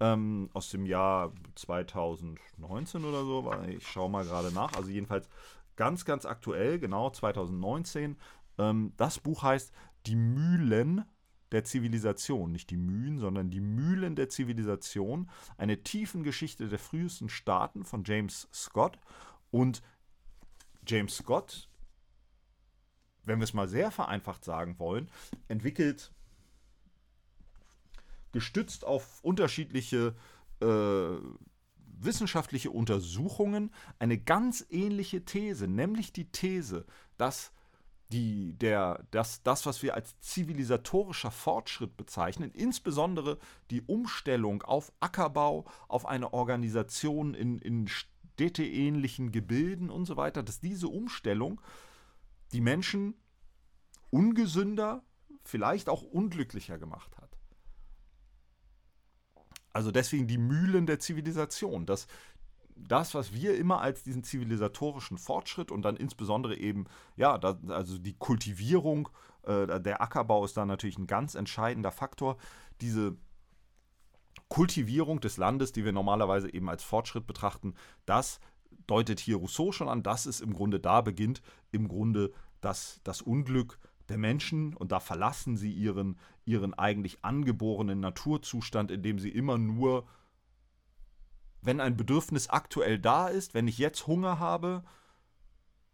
[0.00, 3.50] ähm, aus dem Jahr 2019 oder so.
[3.68, 4.74] Ich schaue mal gerade nach.
[4.74, 5.30] Also jedenfalls
[5.76, 8.18] ganz, ganz aktuell, genau 2019.
[8.58, 9.72] Ähm, das Buch heißt
[10.04, 11.06] Die Mühlen
[11.52, 17.30] der Zivilisation, nicht die Mühen, sondern die Mühlen der Zivilisation, eine tiefen Geschichte der frühesten
[17.30, 18.98] Staaten von James Scott.
[19.50, 19.80] Und
[20.86, 21.70] James Scott,
[23.24, 25.10] wenn wir es mal sehr vereinfacht sagen wollen,
[25.48, 26.12] entwickelt
[28.32, 30.14] gestützt auf unterschiedliche
[30.60, 31.16] äh,
[31.98, 36.84] wissenschaftliche Untersuchungen eine ganz ähnliche These, nämlich die These,
[37.16, 37.52] dass
[38.12, 43.38] die, der, das, das, was wir als zivilisatorischer Fortschritt bezeichnen, insbesondere
[43.70, 50.60] die Umstellung auf Ackerbau, auf eine Organisation in, in städteähnlichen Gebilden und so weiter, dass
[50.60, 51.60] diese Umstellung
[52.52, 53.14] die Menschen
[54.10, 55.02] ungesünder,
[55.44, 57.36] vielleicht auch unglücklicher gemacht hat.
[59.72, 62.06] Also deswegen die Mühlen der Zivilisation, dass
[62.76, 67.98] das, was wir immer als diesen zivilisatorischen Fortschritt und dann insbesondere eben, ja, da, also
[67.98, 69.08] die Kultivierung,
[69.42, 72.36] äh, der Ackerbau ist da natürlich ein ganz entscheidender Faktor.
[72.80, 73.16] Diese
[74.48, 77.74] Kultivierung des Landes, die wir normalerweise eben als Fortschritt betrachten,
[78.06, 78.40] das
[78.86, 83.22] deutet hier Rousseau schon an, dass es im Grunde da beginnt, im Grunde das, das
[83.22, 89.58] Unglück der Menschen und da verlassen sie ihren, ihren eigentlich angeborenen Naturzustand, indem sie immer
[89.58, 90.06] nur
[91.64, 94.84] wenn ein Bedürfnis aktuell da ist, wenn ich jetzt Hunger habe,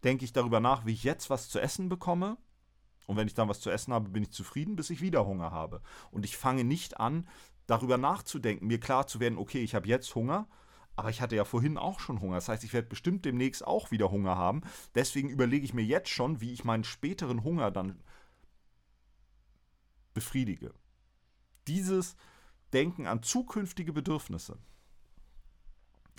[0.03, 2.38] denke ich darüber nach, wie ich jetzt was zu essen bekomme.
[3.07, 5.53] Und wenn ich dann was zu essen habe, bin ich zufrieden, bis ich wieder Hunger
[5.53, 5.81] habe.
[6.11, 7.29] Und ich fange nicht an,
[7.66, 10.48] darüber nachzudenken, mir klar zu werden, okay, ich habe jetzt Hunger,
[10.96, 12.35] aber ich hatte ja vorhin auch schon Hunger.
[12.37, 14.62] Das heißt, ich werde bestimmt demnächst auch wieder Hunger haben.
[14.94, 18.03] Deswegen überlege ich mir jetzt schon, wie ich meinen späteren Hunger dann
[20.12, 20.74] befriedige.
[21.66, 22.16] Dieses
[22.72, 24.59] Denken an zukünftige Bedürfnisse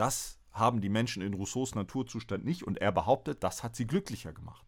[0.02, 4.34] das haben die Menschen in Rousseaus Naturzustand nicht und er behauptet, das hat sie glücklicher
[4.34, 4.66] gemacht.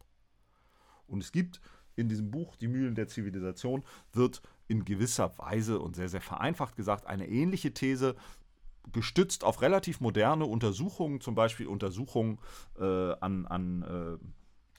[1.08, 1.60] Und es gibt
[1.96, 6.76] in diesem Buch Die Mühlen der Zivilisation wird in gewisser Weise und sehr, sehr vereinfacht
[6.76, 8.16] gesagt eine ähnliche These
[8.92, 12.40] gestützt auf relativ moderne Untersuchungen, zum Beispiel Untersuchungen
[12.80, 14.26] äh, an, an äh,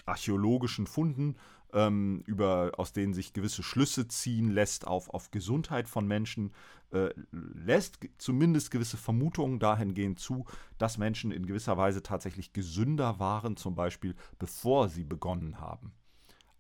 [0.07, 1.37] archäologischen Funden
[1.73, 6.53] ähm, über, aus denen sich gewisse Schlüsse ziehen lässt auf, auf Gesundheit von Menschen,
[6.93, 10.47] äh, lässt zumindest gewisse Vermutungen dahingehend zu,
[10.79, 15.93] dass Menschen in gewisser Weise tatsächlich gesünder waren, zum Beispiel bevor sie begonnen haben,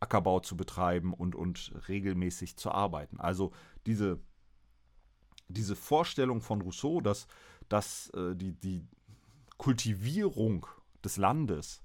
[0.01, 3.21] Ackerbau zu betreiben und, und regelmäßig zu arbeiten.
[3.21, 3.53] Also
[3.87, 4.19] diese,
[5.49, 7.27] diese Vorstellung von Rousseau, dass,
[7.69, 8.87] dass äh, die, die
[9.59, 10.67] Kultivierung
[11.05, 11.83] des Landes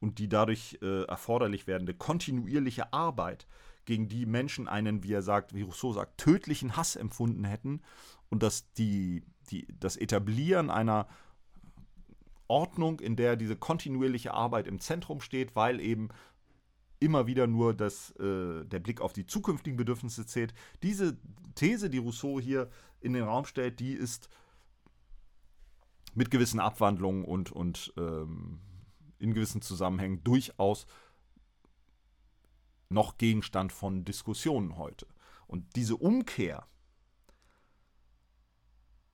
[0.00, 3.46] und die dadurch äh, erforderlich werdende kontinuierliche Arbeit,
[3.88, 7.80] gegen die Menschen einen, wie er sagt, wie Rousseau sagt, tödlichen Hass empfunden hätten
[8.28, 11.08] und dass die, die, das Etablieren einer
[12.48, 16.10] Ordnung, in der diese kontinuierliche Arbeit im Zentrum steht, weil eben
[17.00, 20.54] immer wieder nur das, äh, der Blick auf die zukünftigen Bedürfnisse zählt.
[20.82, 21.16] Diese
[21.54, 22.68] These, die Rousseau hier
[23.00, 24.28] in den Raum stellt, die ist
[26.14, 28.60] mit gewissen Abwandlungen und, und ähm,
[29.18, 30.86] in gewissen Zusammenhängen durchaus
[32.88, 35.06] noch Gegenstand von Diskussionen heute.
[35.46, 36.66] Und diese Umkehr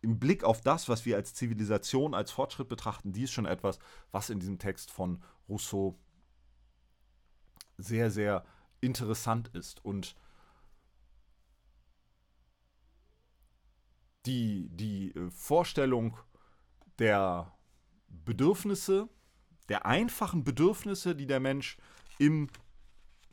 [0.00, 3.78] im Blick auf das, was wir als Zivilisation, als Fortschritt betrachten, die ist schon etwas,
[4.12, 5.98] was in diesem Text von Rousseau
[7.78, 8.44] sehr, sehr
[8.80, 9.84] interessant ist.
[9.84, 10.16] Und
[14.26, 16.16] die, die äh, Vorstellung
[16.98, 17.52] der
[18.08, 19.08] Bedürfnisse,
[19.68, 21.76] der einfachen Bedürfnisse, die der Mensch
[22.18, 22.48] im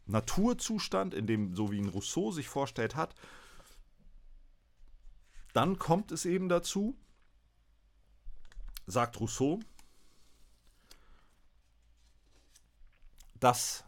[0.05, 3.15] Naturzustand, in dem, so wie ihn Rousseau sich vorstellt hat,
[5.53, 6.97] dann kommt es eben dazu,
[8.87, 9.59] sagt Rousseau,
[13.35, 13.83] dass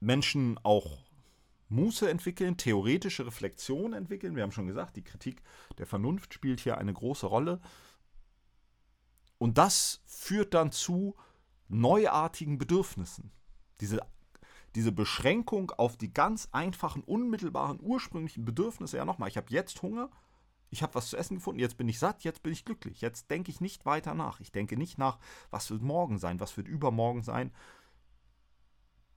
[0.00, 0.98] Menschen auch
[1.68, 4.36] Muße entwickeln, theoretische Reflexion entwickeln.
[4.36, 5.42] Wir haben schon gesagt, die Kritik
[5.76, 7.60] der Vernunft spielt hier eine große Rolle.
[9.36, 11.14] Und das führt dann zu
[11.68, 13.30] neuartigen Bedürfnissen.
[13.80, 14.00] Diese,
[14.74, 18.96] diese Beschränkung auf die ganz einfachen, unmittelbaren, ursprünglichen Bedürfnisse.
[18.96, 20.10] Ja, nochmal, ich habe jetzt Hunger,
[20.70, 23.00] ich habe was zu essen gefunden, jetzt bin ich satt, jetzt bin ich glücklich.
[23.00, 24.40] Jetzt denke ich nicht weiter nach.
[24.40, 25.18] Ich denke nicht nach,
[25.50, 27.52] was wird morgen sein, was wird übermorgen sein.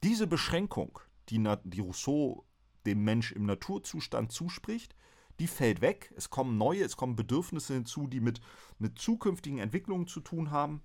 [0.04, 2.46] Diese Beschränkung, die, die Rousseau
[2.86, 4.96] dem Mensch im Naturzustand zuspricht,
[5.40, 6.14] die fällt weg.
[6.16, 8.42] Es kommen neue, es kommen Bedürfnisse hinzu, die mit,
[8.80, 10.82] mit zukünftigen Entwicklungen zu tun haben.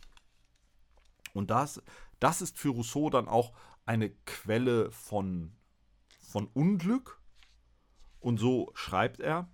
[1.33, 1.83] Und das,
[2.21, 3.53] das ist für Rousseau dann auch
[3.85, 5.53] eine Quelle von,
[6.21, 7.21] von Unglück.
[8.21, 9.49] Und so schreibt er,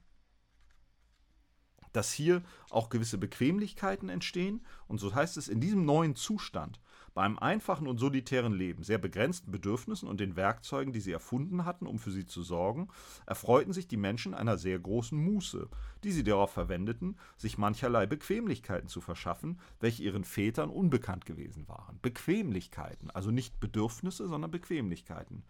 [1.92, 4.64] dass hier auch gewisse Bequemlichkeiten entstehen.
[4.86, 6.80] Und so heißt es, in diesem neuen Zustand,
[7.14, 11.64] bei einem einfachen und solitären Leben, sehr begrenzten Bedürfnissen und den Werkzeugen, die sie erfunden
[11.64, 12.88] hatten, um für sie zu sorgen,
[13.26, 15.68] erfreuten sich die Menschen einer sehr großen Muße,
[16.04, 21.98] die sie darauf verwendeten, sich mancherlei Bequemlichkeiten zu verschaffen, welche ihren Vätern unbekannt gewesen waren.
[22.00, 25.44] Bequemlichkeiten, also nicht Bedürfnisse, sondern Bequemlichkeiten.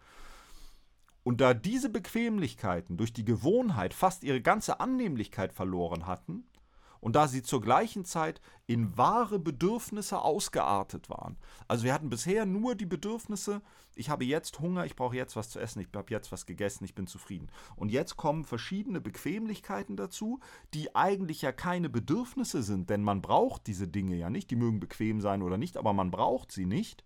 [1.23, 6.43] Und da diese Bequemlichkeiten durch die Gewohnheit fast ihre ganze Annehmlichkeit verloren hatten,
[7.03, 11.35] und da sie zur gleichen Zeit in wahre Bedürfnisse ausgeartet waren.
[11.67, 13.61] Also wir hatten bisher nur die Bedürfnisse,
[13.93, 16.85] ich habe jetzt Hunger, ich brauche jetzt was zu essen, ich habe jetzt was gegessen,
[16.85, 17.49] ich bin zufrieden.
[17.75, 20.39] Und jetzt kommen verschiedene Bequemlichkeiten dazu,
[20.73, 24.79] die eigentlich ja keine Bedürfnisse sind, denn man braucht diese Dinge ja nicht, die mögen
[24.79, 27.03] bequem sein oder nicht, aber man braucht sie nicht.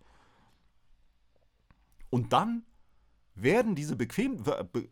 [2.12, 2.66] Und dann
[3.42, 4.44] werden diese bequem,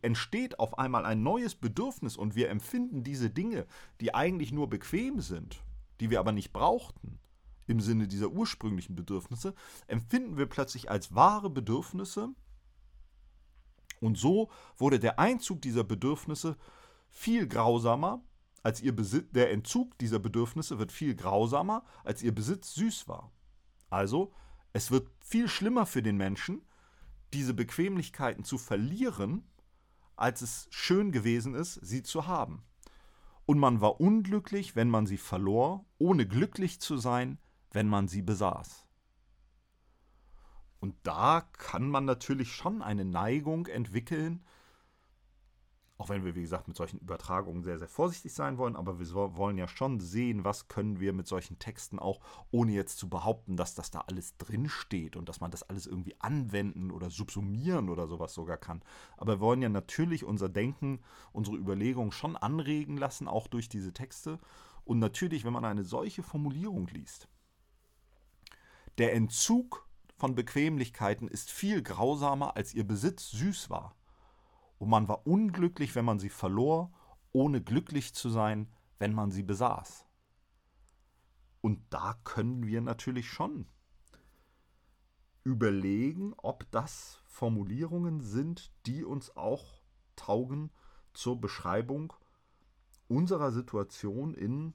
[0.02, 3.66] entsteht auf einmal ein neues Bedürfnis und wir empfinden diese Dinge,
[4.02, 5.64] die eigentlich nur bequem sind,
[6.00, 7.20] die wir aber nicht brauchten,
[7.68, 9.54] im Sinne dieser ursprünglichen Bedürfnisse,
[9.88, 12.30] empfinden wir plötzlich als wahre Bedürfnisse.
[14.02, 16.58] Und so wurde der Einzug dieser Bedürfnisse
[17.10, 18.22] viel grausamer,
[18.62, 23.32] als ihr Besitz, der Entzug dieser Bedürfnisse wird viel grausamer, als ihr Besitz süß war.
[23.90, 24.34] Also,
[24.74, 26.64] es wird viel schlimmer für den Menschen,
[27.34, 29.44] diese Bequemlichkeiten zu verlieren,
[30.16, 32.64] als es schön gewesen ist, sie zu haben.
[33.46, 37.38] Und man war unglücklich, wenn man sie verlor, ohne glücklich zu sein,
[37.72, 38.88] wenn man sie besaß.
[40.80, 44.44] Und da kann man natürlich schon eine Neigung entwickeln,
[45.98, 49.08] auch wenn wir, wie gesagt, mit solchen Übertragungen sehr, sehr vorsichtig sein wollen, aber wir
[49.38, 52.20] wollen ja schon sehen, was können wir mit solchen Texten auch,
[52.52, 56.16] ohne jetzt zu behaupten, dass das da alles drinsteht und dass man das alles irgendwie
[56.20, 58.82] anwenden oder subsumieren oder sowas sogar kann.
[59.16, 61.00] Aber wir wollen ja natürlich unser Denken,
[61.32, 64.40] unsere Überlegungen schon anregen lassen, auch durch diese Texte.
[64.84, 67.30] Und natürlich, wenn man eine solche Formulierung liest,
[68.98, 73.96] der Entzug von Bequemlichkeiten ist viel grausamer, als ihr Besitz süß war
[74.78, 76.92] und man war unglücklich, wenn man sie verlor,
[77.32, 80.06] ohne glücklich zu sein, wenn man sie besaß.
[81.62, 83.68] Und da können wir natürlich schon
[85.44, 89.82] überlegen, ob das Formulierungen sind, die uns auch
[90.16, 90.72] taugen
[91.14, 92.14] zur Beschreibung
[93.08, 94.74] unserer Situation in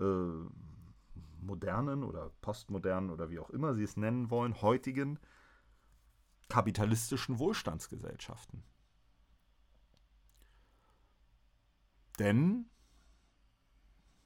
[0.00, 0.04] äh,
[1.40, 5.18] modernen oder postmodernen oder wie auch immer Sie es nennen wollen, heutigen
[6.48, 8.64] kapitalistischen Wohlstandsgesellschaften.
[12.18, 12.68] Denn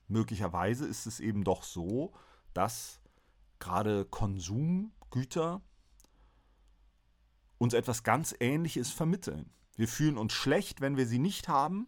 [0.09, 2.15] möglicherweise ist es eben doch so,
[2.55, 3.01] dass
[3.59, 5.63] gerade Konsumgüter
[7.59, 9.53] uns etwas ganz Ähnliches vermitteln.
[9.77, 11.87] Wir fühlen uns schlecht, wenn wir sie nicht haben,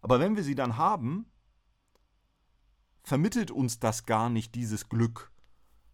[0.00, 1.30] aber wenn wir sie dann haben,
[3.02, 5.32] vermittelt uns das gar nicht dieses Glück,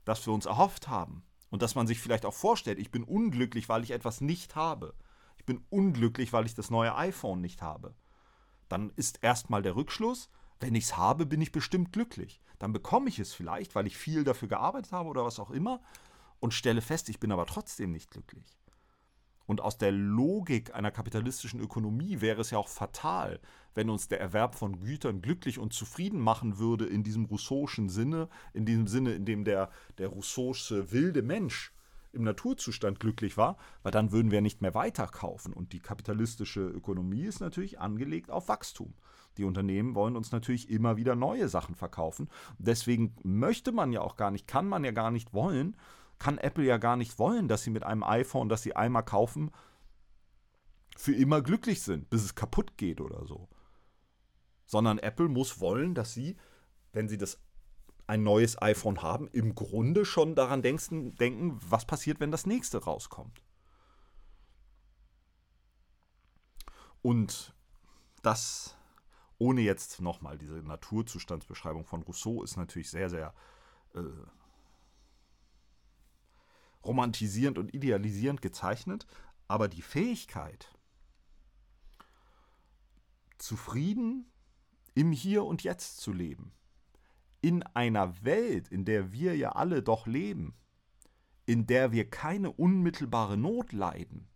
[0.05, 1.25] das wir uns erhofft haben.
[1.53, 4.95] Und dass man sich vielleicht auch vorstellt, ich bin unglücklich, weil ich etwas nicht habe.
[5.37, 7.95] Ich bin unglücklich, weil ich das neue iPhone nicht habe.
[8.71, 12.41] Dann ist erstmal der Rückschluss, wenn ich es habe, bin ich bestimmt glücklich.
[12.59, 15.83] Dann bekomme ich es vielleicht, weil ich viel dafür gearbeitet habe oder was auch immer
[16.41, 18.57] und stelle fest, ich bin aber trotzdem nicht glücklich.
[19.47, 23.41] Und aus der Logik einer kapitalistischen Ökonomie wäre es ja auch fatal,
[23.75, 28.29] wenn uns der Erwerb von Gütern glücklich und zufrieden machen würde in diesem rousseauschen Sinne,
[28.53, 31.73] in diesem Sinne, in dem der, der rousseausche wilde Mensch
[32.13, 35.53] im Naturzustand glücklich war, weil dann würden wir nicht mehr weiterkaufen.
[35.53, 38.95] Und die kapitalistische Ökonomie ist natürlich angelegt auf Wachstum.
[39.39, 42.29] Die Unternehmen wollen uns natürlich immer wieder neue Sachen verkaufen.
[42.59, 45.75] Deswegen möchte man ja auch gar nicht, kann man ja gar nicht wollen,
[46.23, 49.51] kann Apple ja gar nicht wollen, dass sie mit einem iPhone, das sie einmal kaufen,
[50.97, 53.49] für immer glücklich sind, bis es kaputt geht oder so.
[54.65, 56.37] Sondern Apple muss wollen, dass sie,
[56.93, 57.41] wenn sie das
[58.07, 62.85] ein neues iPhone haben, im Grunde schon daran denken, denken was passiert, wenn das nächste
[62.85, 63.43] rauskommt.
[67.03, 67.53] Und
[68.23, 68.77] das,
[69.39, 73.35] ohne jetzt nochmal diese Naturzustandsbeschreibung von Rousseau, ist natürlich sehr, sehr
[73.97, 74.03] äh,
[76.85, 79.07] romantisierend und idealisierend gezeichnet,
[79.49, 80.73] aber die Fähigkeit,
[83.39, 84.31] zufrieden
[84.95, 86.53] im Hier und Jetzt zu leben,
[87.41, 90.55] in einer Welt, in der wir ja alle doch leben,
[91.45, 94.29] in der wir keine unmittelbare Not leiden,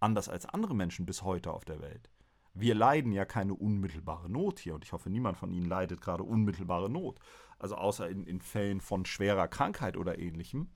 [0.00, 2.10] anders als andere Menschen bis heute auf der Welt.
[2.54, 6.22] Wir leiden ja keine unmittelbare Not hier und ich hoffe, niemand von Ihnen leidet gerade
[6.22, 7.20] unmittelbare Not
[7.58, 10.68] also außer in, in Fällen von schwerer Krankheit oder ähnlichem,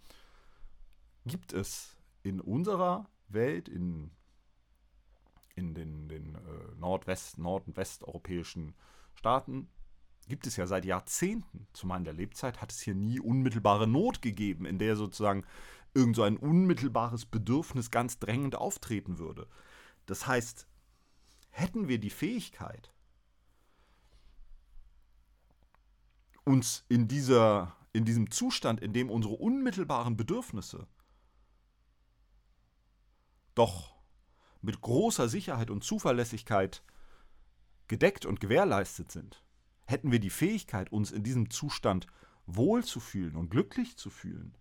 [1.26, 4.10] gibt es in unserer Welt, in,
[5.54, 8.74] in den, den äh, Nordwest-, nord- und westeuropäischen
[9.14, 9.68] Staaten
[10.28, 11.66] gibt es ja seit Jahrzehnten.
[11.72, 15.44] Zumal in der Lebzeit hat es hier nie unmittelbare Not gegeben, in der sozusagen
[15.92, 19.48] irgend so ein unmittelbares Bedürfnis ganz drängend auftreten würde.
[20.06, 20.66] Das heißt,
[21.50, 22.92] hätten wir die Fähigkeit,
[26.44, 30.86] uns in, dieser, in diesem Zustand, in dem unsere unmittelbaren Bedürfnisse
[33.54, 33.94] doch
[34.62, 36.82] mit großer Sicherheit und Zuverlässigkeit
[37.88, 39.42] gedeckt und gewährleistet sind,
[39.86, 42.06] hätten wir die Fähigkeit, uns in diesem Zustand
[42.46, 44.56] wohlzufühlen und glücklich zu fühlen.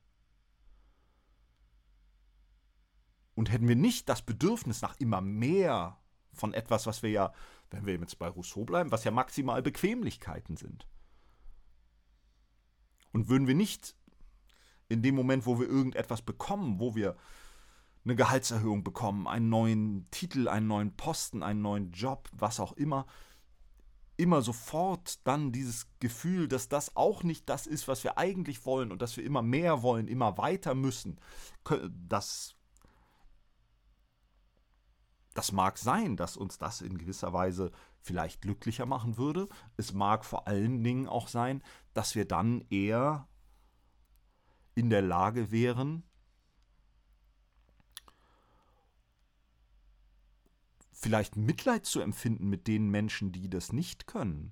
[3.36, 5.98] Und hätten wir nicht das Bedürfnis nach immer mehr
[6.34, 7.34] von etwas, was wir ja,
[7.70, 10.88] wenn wir jetzt bei Rousseau bleiben, was ja maximal Bequemlichkeiten sind.
[13.12, 13.96] Und würden wir nicht
[14.88, 17.16] in dem Moment, wo wir irgendetwas bekommen, wo wir
[18.06, 23.06] eine Gehaltserhöhung bekommen, einen neuen Titel, einen neuen Posten, einen neuen Job, was auch immer,
[24.18, 28.92] immer sofort dann dieses Gefühl, dass das auch nicht das ist, was wir eigentlich wollen
[28.92, 31.20] und dass wir immer mehr wollen, immer weiter müssen.
[32.08, 32.56] Das,
[35.34, 37.72] das mag sein, dass uns das in gewisser Weise
[38.02, 39.48] vielleicht glücklicher machen würde.
[39.78, 43.28] Es mag vor allen Dingen auch sein, dass wir dann eher
[44.76, 46.04] in der Lage wären,
[50.92, 54.52] vielleicht Mitleid zu empfinden mit den Menschen, die das nicht können.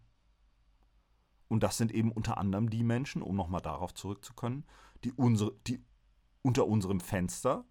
[1.49, 4.65] Und das sind eben unter anderem die Menschen, um nochmal darauf zurückzukommen,
[5.03, 5.83] die, unsere, die
[6.41, 7.65] unter unserem Fenster,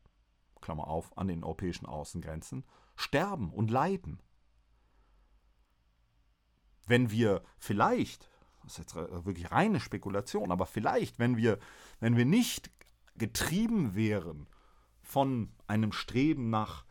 [0.60, 2.64] Klammer auf, an den europäischen Außengrenzen,
[2.96, 4.22] sterben und leiden.
[6.86, 8.30] Wenn wir vielleicht,
[8.62, 11.58] das ist jetzt wirklich reine Spekulation, aber vielleicht, wenn wir,
[12.00, 12.70] wenn wir nicht
[13.16, 14.46] getrieben wären
[15.02, 16.84] von einem Streben nach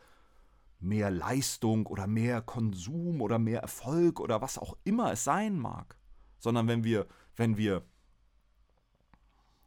[0.78, 5.96] mehr Leistung oder mehr Konsum oder mehr Erfolg oder was auch immer es sein mag,
[6.38, 7.82] sondern wenn wir, wenn wir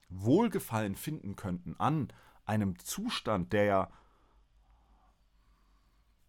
[0.09, 2.11] Wohlgefallen finden könnten an
[2.45, 3.91] einem Zustand, der ja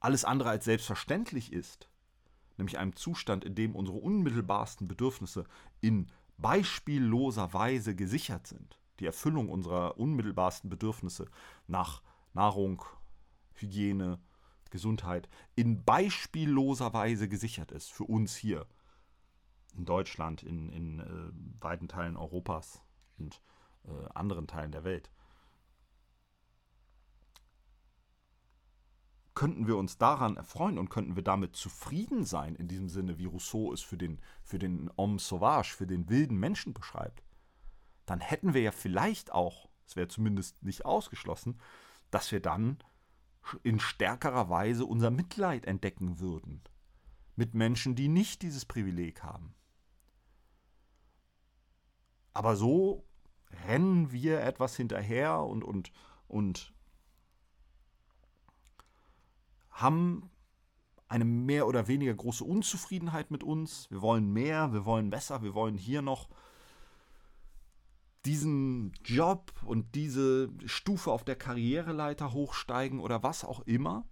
[0.01, 1.90] alles andere als selbstverständlich ist,
[2.61, 5.45] nämlich einem Zustand, in dem unsere unmittelbarsten Bedürfnisse
[5.81, 6.07] in
[6.39, 11.27] beispielloser Weise gesichert sind, die Erfüllung unserer unmittelbarsten Bedürfnisse
[11.67, 12.03] nach
[12.33, 12.85] Nahrung,
[13.55, 14.21] Hygiene,
[14.71, 18.67] Gesundheit in beispielloser Weise gesichert ist für uns hier
[19.77, 22.81] in Deutschland, in, in äh, weiten Teilen Europas
[23.19, 23.41] und
[23.85, 25.11] äh, anderen Teilen der Welt.
[29.41, 33.25] Könnten wir uns daran erfreuen und könnten wir damit zufrieden sein, in diesem Sinne, wie
[33.25, 37.25] Rousseau es für den, für den Homme sauvage, für den wilden Menschen beschreibt,
[38.05, 41.59] dann hätten wir ja vielleicht auch, es wäre zumindest nicht ausgeschlossen,
[42.11, 42.85] dass wir dann
[43.63, 46.61] in stärkerer Weise unser Mitleid entdecken würden
[47.35, 49.55] mit Menschen, die nicht dieses Privileg haben.
[52.35, 53.07] Aber so
[53.67, 55.93] rennen wir etwas hinterher und, und,
[56.29, 56.75] und
[59.81, 60.31] haben
[61.09, 63.91] eine mehr oder weniger große Unzufriedenheit mit uns.
[63.91, 66.29] Wir wollen mehr, wir wollen besser, wir wollen hier noch
[68.25, 74.07] diesen Job und diese Stufe auf der Karriereleiter hochsteigen oder was auch immer,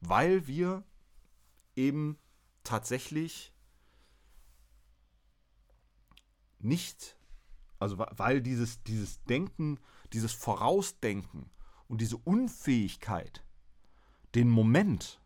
[0.00, 0.84] weil wir
[1.76, 2.18] eben
[2.64, 3.54] tatsächlich
[6.58, 7.16] nicht,
[7.78, 9.78] also weil dieses, dieses Denken,
[10.12, 11.50] dieses Vorausdenken
[11.86, 13.44] und diese Unfähigkeit,
[14.34, 15.20] den Moment,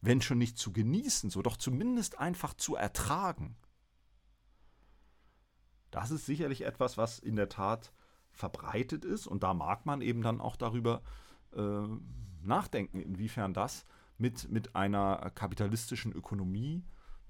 [0.00, 3.56] wenn schon nicht zu genießen, so doch zumindest einfach zu ertragen,
[5.90, 7.92] das ist sicherlich etwas, was in der Tat
[8.32, 11.02] verbreitet ist und da mag man eben dann auch darüber
[11.54, 11.86] äh,
[12.42, 13.86] nachdenken, inwiefern das
[14.18, 16.84] mit, mit einer kapitalistischen Ökonomie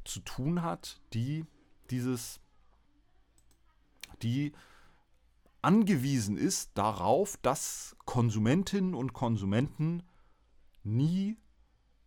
[0.05, 1.45] zu tun hat, die
[1.91, 2.41] dieses,
[4.23, 4.53] die
[5.63, 10.03] angewiesen ist darauf, dass Konsumentinnen und Konsumenten
[10.83, 11.37] nie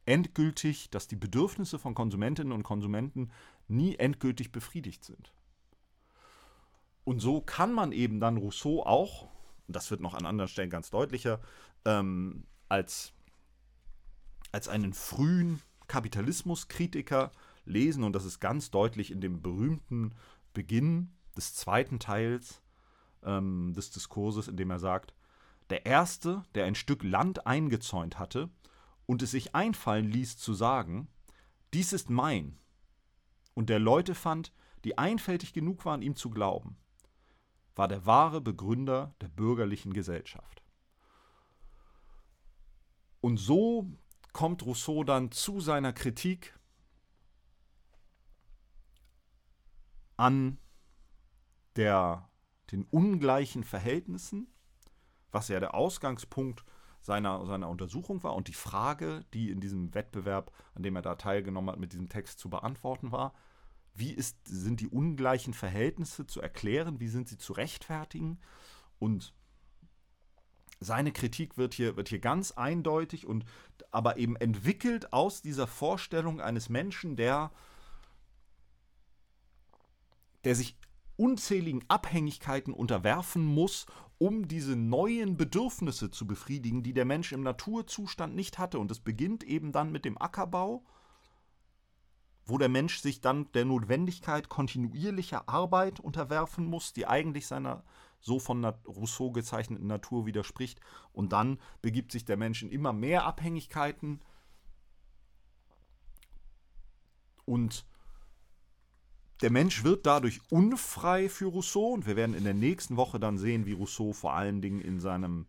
[0.05, 3.31] endgültig, dass die Bedürfnisse von Konsumentinnen und Konsumenten
[3.67, 5.33] nie endgültig befriedigt sind.
[7.03, 9.29] Und so kann man eben dann Rousseau auch,
[9.67, 11.39] das wird noch an anderen Stellen ganz deutlicher,
[11.85, 13.13] ähm, als,
[14.51, 17.31] als einen frühen Kapitalismuskritiker
[17.65, 18.03] lesen.
[18.03, 20.15] Und das ist ganz deutlich in dem berühmten
[20.53, 22.61] Beginn des zweiten Teils
[23.23, 25.13] ähm, des Diskurses, in dem er sagt,
[25.69, 28.49] der Erste, der ein Stück Land eingezäunt hatte
[29.05, 31.07] und es sich einfallen ließ zu sagen,
[31.73, 32.57] dies ist mein,
[33.53, 34.53] und der Leute fand,
[34.83, 36.77] die einfältig genug waren, ihm zu glauben,
[37.75, 40.63] war der wahre Begründer der bürgerlichen Gesellschaft.
[43.21, 43.91] Und so
[44.31, 46.57] kommt Rousseau dann zu seiner Kritik
[50.15, 50.57] an
[51.75, 52.28] der,
[52.71, 54.47] den ungleichen Verhältnissen,
[55.31, 56.63] was ja der Ausgangspunkt
[57.01, 61.15] seiner, seiner Untersuchung war und die Frage, die in diesem Wettbewerb, an dem er da
[61.15, 63.33] teilgenommen hat, mit diesem Text zu beantworten war,
[63.93, 68.39] wie ist, sind die ungleichen Verhältnisse zu erklären, wie sind sie zu rechtfertigen?
[68.97, 69.33] Und
[70.79, 73.45] seine Kritik wird hier, wird hier ganz eindeutig und
[73.91, 77.51] aber eben entwickelt aus dieser Vorstellung eines Menschen, der,
[80.45, 80.78] der sich
[81.19, 83.85] unzähligen Abhängigkeiten unterwerfen muss,
[84.17, 88.79] um diese neuen Bedürfnisse zu befriedigen, die der Mensch im Naturzustand nicht hatte.
[88.79, 90.85] Und es beginnt eben dann mit dem Ackerbau,
[92.45, 97.83] wo der Mensch sich dann der Notwendigkeit kontinuierlicher Arbeit unterwerfen muss, die eigentlich seiner
[98.21, 100.79] so von Rousseau gezeichneten Natur widerspricht.
[101.11, 104.21] Und dann begibt sich der Mensch in immer mehr Abhängigkeiten
[107.43, 107.85] und
[109.41, 113.37] der Mensch wird dadurch unfrei für Rousseau und wir werden in der nächsten Woche dann
[113.37, 115.45] sehen, wie Rousseau vor allen Dingen in seinem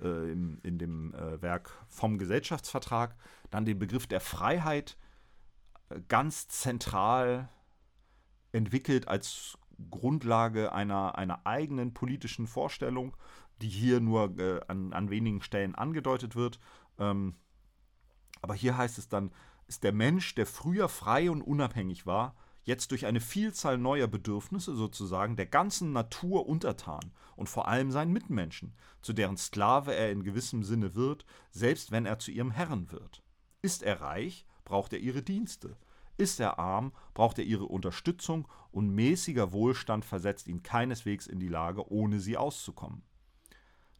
[0.00, 3.16] äh, in, in, dem äh, Werk vom Gesellschaftsvertrag
[3.50, 4.96] dann den Begriff der Freiheit
[5.90, 7.48] äh, ganz zentral
[8.52, 9.58] entwickelt als
[9.90, 13.16] Grundlage einer, einer eigenen politischen Vorstellung,
[13.60, 16.58] die hier nur äh, an, an wenigen Stellen angedeutet wird.
[16.98, 17.36] Ähm,
[18.40, 19.32] aber hier heißt es dann,
[19.66, 22.34] ist der Mensch, der früher frei und unabhängig war,
[22.64, 28.12] jetzt durch eine Vielzahl neuer Bedürfnisse sozusagen der ganzen Natur untertan und vor allem seinen
[28.12, 32.90] Mitmenschen, zu deren Sklave er in gewissem Sinne wird, selbst wenn er zu ihrem Herren
[32.90, 33.22] wird.
[33.62, 35.76] Ist er reich, braucht er ihre Dienste.
[36.16, 41.48] Ist er arm, braucht er ihre Unterstützung und mäßiger Wohlstand versetzt ihn keineswegs in die
[41.48, 43.02] Lage, ohne sie auszukommen.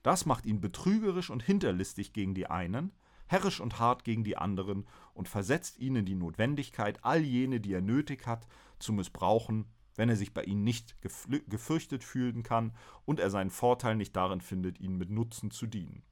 [0.03, 2.93] Das macht ihn betrügerisch und hinterlistig gegen die einen,
[3.27, 7.81] herrisch und hart gegen die anderen und versetzt ihnen die Notwendigkeit, all jene, die er
[7.81, 8.47] nötig hat,
[8.79, 9.67] zu missbrauchen,
[9.97, 12.73] wenn er sich bei ihnen nicht gefürchtet fühlen kann
[13.05, 16.03] und er seinen Vorteil nicht darin findet, ihnen mit Nutzen zu dienen.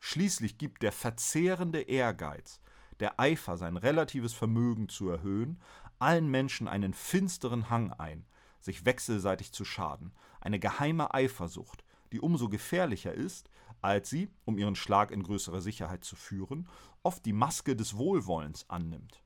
[0.00, 2.60] Schließlich gibt der verzehrende Ehrgeiz,
[3.00, 5.60] der Eifer, sein relatives Vermögen zu erhöhen,
[5.98, 8.26] allen Menschen einen finsteren Hang ein,
[8.60, 13.50] sich wechselseitig zu schaden, eine geheime Eifersucht, die umso gefährlicher ist,
[13.80, 16.68] als sie, um ihren Schlag in größere Sicherheit zu führen,
[17.02, 19.22] oft die Maske des Wohlwollens annimmt.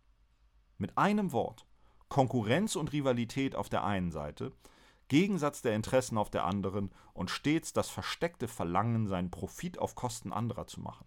[0.79, 1.67] Mit einem Wort
[2.09, 4.53] Konkurrenz und Rivalität auf der einen Seite,
[5.09, 10.33] Gegensatz der Interessen auf der anderen und stets das versteckte Verlangen, seinen Profit auf Kosten
[10.33, 11.07] anderer zu machen.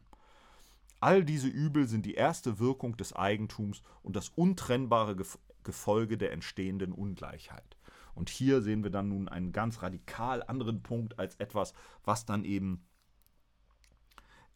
[1.02, 5.16] All diese Übel sind die erste Wirkung des Eigentums und das untrennbare
[5.64, 7.78] Gefolge der entstehenden Ungleichheit.
[8.16, 11.74] Und hier sehen wir dann nun einen ganz radikal anderen Punkt als etwas,
[12.04, 12.86] was dann eben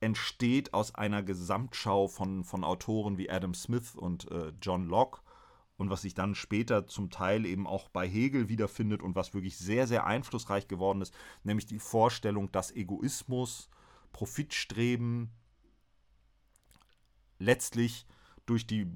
[0.03, 5.21] entsteht aus einer Gesamtschau von, von Autoren wie Adam Smith und äh, John Locke.
[5.75, 9.57] Und was sich dann später zum Teil eben auch bei Hegel wiederfindet und was wirklich
[9.57, 13.69] sehr, sehr einflussreich geworden ist, nämlich die Vorstellung, dass Egoismus,
[14.11, 15.31] Profitstreben
[17.39, 18.05] letztlich
[18.45, 18.87] durch die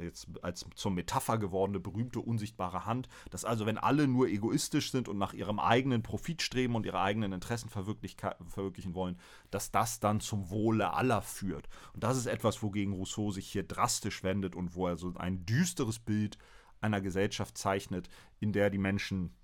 [0.00, 5.08] jetzt als zur Metapher gewordene berühmte unsichtbare Hand, dass also wenn alle nur egoistisch sind
[5.08, 9.18] und nach ihrem eigenen Profit streben und ihre eigenen Interessen verwirklichen wollen,
[9.50, 11.68] dass das dann zum Wohle aller führt.
[11.92, 15.46] Und das ist etwas, wogegen Rousseau sich hier drastisch wendet und wo er so ein
[15.46, 16.38] düsteres Bild
[16.80, 18.08] einer Gesellschaft zeichnet,
[18.40, 19.34] in der die Menschen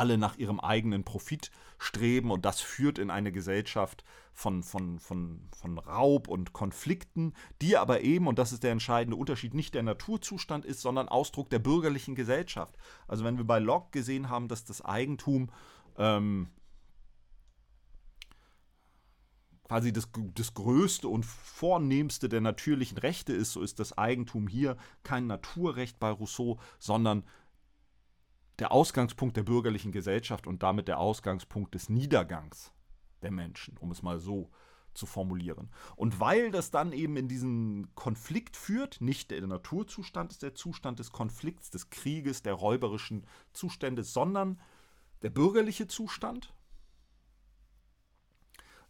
[0.00, 5.46] alle nach ihrem eigenen Profit streben und das führt in eine Gesellschaft von, von, von,
[5.54, 9.82] von Raub und Konflikten, die aber eben, und das ist der entscheidende Unterschied, nicht der
[9.82, 12.78] Naturzustand ist, sondern Ausdruck der bürgerlichen Gesellschaft.
[13.08, 15.50] Also wenn wir bei Locke gesehen haben, dass das Eigentum
[15.98, 16.48] ähm,
[19.64, 24.78] quasi das, das größte und vornehmste der natürlichen Rechte ist, so ist das Eigentum hier
[25.02, 27.22] kein Naturrecht bei Rousseau, sondern
[28.60, 32.72] der Ausgangspunkt der bürgerlichen Gesellschaft und damit der Ausgangspunkt des Niedergangs
[33.22, 34.50] der Menschen, um es mal so
[34.94, 35.70] zu formulieren.
[35.96, 40.98] Und weil das dann eben in diesen Konflikt führt, nicht der Naturzustand ist der Zustand
[40.98, 44.60] des Konflikts, des Krieges, der räuberischen Zustände, sondern
[45.22, 46.52] der bürgerliche Zustand,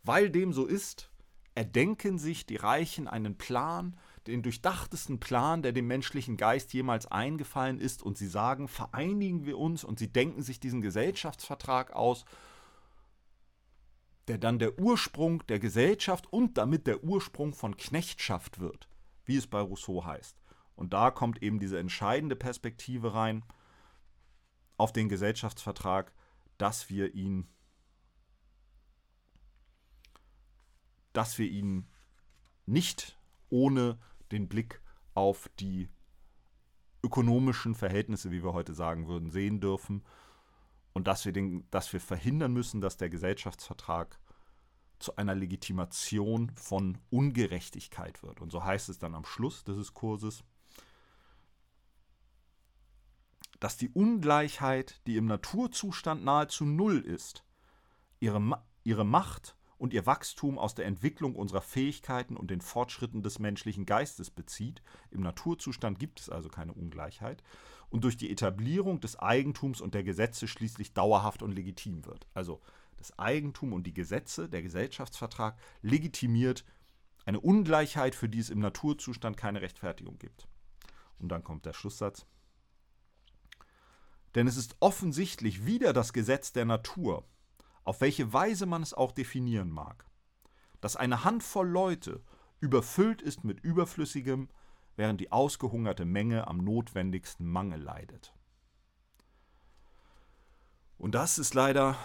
[0.02, 1.10] weil dem so ist,
[1.54, 7.80] erdenken sich die Reichen einen Plan, den durchdachtesten Plan, der dem menschlichen Geist jemals eingefallen
[7.80, 12.24] ist, und sie sagen, vereinigen wir uns, und sie denken sich diesen Gesellschaftsvertrag aus,
[14.28, 18.88] der dann der Ursprung der Gesellschaft und damit der Ursprung von Knechtschaft wird,
[19.24, 20.40] wie es bei Rousseau heißt.
[20.76, 23.44] Und da kommt eben diese entscheidende Perspektive rein
[24.76, 26.12] auf den Gesellschaftsvertrag,
[26.58, 27.48] dass wir ihn
[31.12, 31.88] dass wir ihn
[32.66, 33.18] nicht
[33.48, 33.98] ohne
[34.32, 34.80] den Blick
[35.14, 35.88] auf die
[37.02, 40.02] ökonomischen Verhältnisse, wie wir heute sagen würden, sehen dürfen
[40.92, 44.18] und dass wir, den, dass wir verhindern müssen, dass der Gesellschaftsvertrag
[44.98, 48.40] zu einer Legitimation von Ungerechtigkeit wird.
[48.40, 50.44] Und so heißt es dann am Schluss dieses Kurses,
[53.60, 57.44] dass die Ungleichheit, die im Naturzustand nahezu null ist,
[58.18, 63.38] ihre, ihre Macht und ihr Wachstum aus der Entwicklung unserer Fähigkeiten und den Fortschritten des
[63.38, 64.82] menschlichen Geistes bezieht.
[65.10, 67.42] Im Naturzustand gibt es also keine Ungleichheit.
[67.88, 72.28] Und durch die Etablierung des Eigentums und der Gesetze schließlich dauerhaft und legitim wird.
[72.34, 72.60] Also
[72.98, 76.66] das Eigentum und die Gesetze, der Gesellschaftsvertrag legitimiert
[77.24, 80.46] eine Ungleichheit, für die es im Naturzustand keine Rechtfertigung gibt.
[81.18, 82.26] Und dann kommt der Schlusssatz.
[84.34, 87.24] Denn es ist offensichtlich wieder das Gesetz der Natur,
[87.90, 90.06] auf welche Weise man es auch definieren mag,
[90.80, 92.22] dass eine Handvoll Leute
[92.60, 94.48] überfüllt ist mit Überflüssigem,
[94.94, 98.32] während die ausgehungerte Menge am notwendigsten Mangel leidet.
[100.98, 101.96] Und das ist leider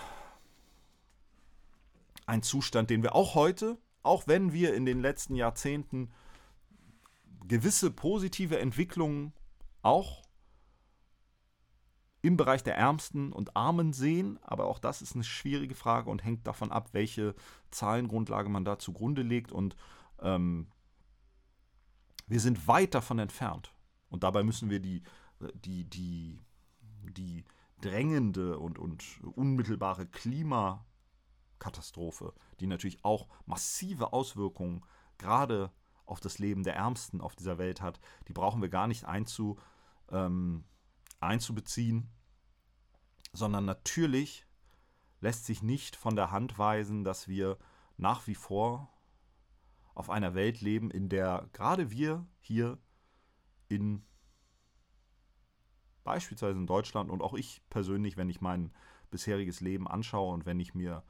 [2.25, 6.11] ein Zustand, den wir auch heute, auch wenn wir in den letzten Jahrzehnten
[7.47, 9.33] gewisse positive Entwicklungen
[9.83, 10.23] auch
[12.26, 16.23] im Bereich der Ärmsten und Armen sehen, aber auch das ist eine schwierige Frage und
[16.23, 17.36] hängt davon ab, welche
[17.69, 19.51] Zahlengrundlage man da zugrunde legt.
[19.51, 19.76] Und
[20.21, 20.65] ähm,
[22.26, 23.76] wir sind weit davon entfernt.
[24.09, 25.03] Und dabei müssen wir die,
[25.53, 26.43] die, die,
[27.03, 27.45] die
[27.80, 29.03] drängende und, und
[29.36, 34.84] unmittelbare Klimakatastrophe, die natürlich auch massive Auswirkungen
[35.19, 35.71] gerade
[36.07, 39.59] auf das Leben der Ärmsten auf dieser Welt hat, die brauchen wir gar nicht einzu,
[40.09, 40.63] ähm,
[41.19, 42.09] einzubeziehen
[43.36, 44.45] sondern natürlich
[45.21, 47.57] lässt sich nicht von der Hand weisen, dass wir
[47.97, 48.89] nach wie vor
[49.93, 52.77] auf einer Welt leben, in der gerade wir hier
[53.67, 54.05] in
[56.03, 58.71] beispielsweise in Deutschland und auch ich persönlich, wenn ich mein
[59.09, 61.03] bisheriges Leben anschaue und wenn ich mir,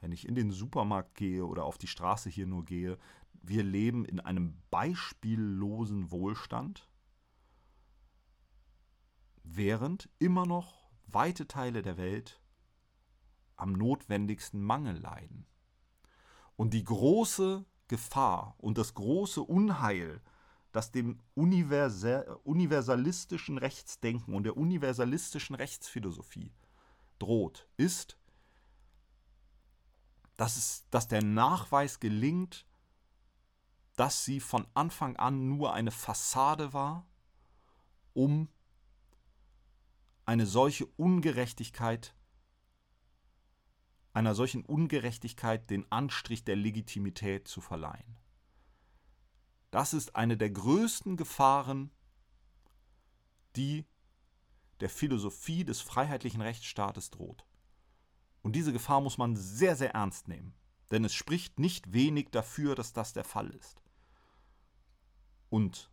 [0.00, 2.98] wenn ich in den Supermarkt gehe oder auf die Straße hier nur gehe,
[3.42, 6.88] wir leben in einem beispiellosen Wohlstand,
[9.42, 10.79] während immer noch
[11.14, 12.40] weite Teile der Welt
[13.56, 15.46] am notwendigsten Mangel leiden.
[16.56, 20.20] Und die große Gefahr und das große Unheil,
[20.72, 26.54] das dem universalistischen Rechtsdenken und der universalistischen Rechtsphilosophie
[27.18, 28.16] droht, ist,
[30.36, 32.66] dass, es, dass der Nachweis gelingt,
[33.96, 37.06] dass sie von Anfang an nur eine Fassade war,
[38.14, 38.48] um
[40.30, 42.14] eine solche Ungerechtigkeit,
[44.12, 48.16] einer solchen Ungerechtigkeit den Anstrich der Legitimität zu verleihen.
[49.72, 51.90] Das ist eine der größten Gefahren,
[53.56, 53.86] die
[54.78, 57.44] der Philosophie des freiheitlichen Rechtsstaates droht.
[58.40, 60.54] Und diese Gefahr muss man sehr, sehr ernst nehmen,
[60.92, 63.82] denn es spricht nicht wenig dafür, dass das der Fall ist.
[65.48, 65.89] Und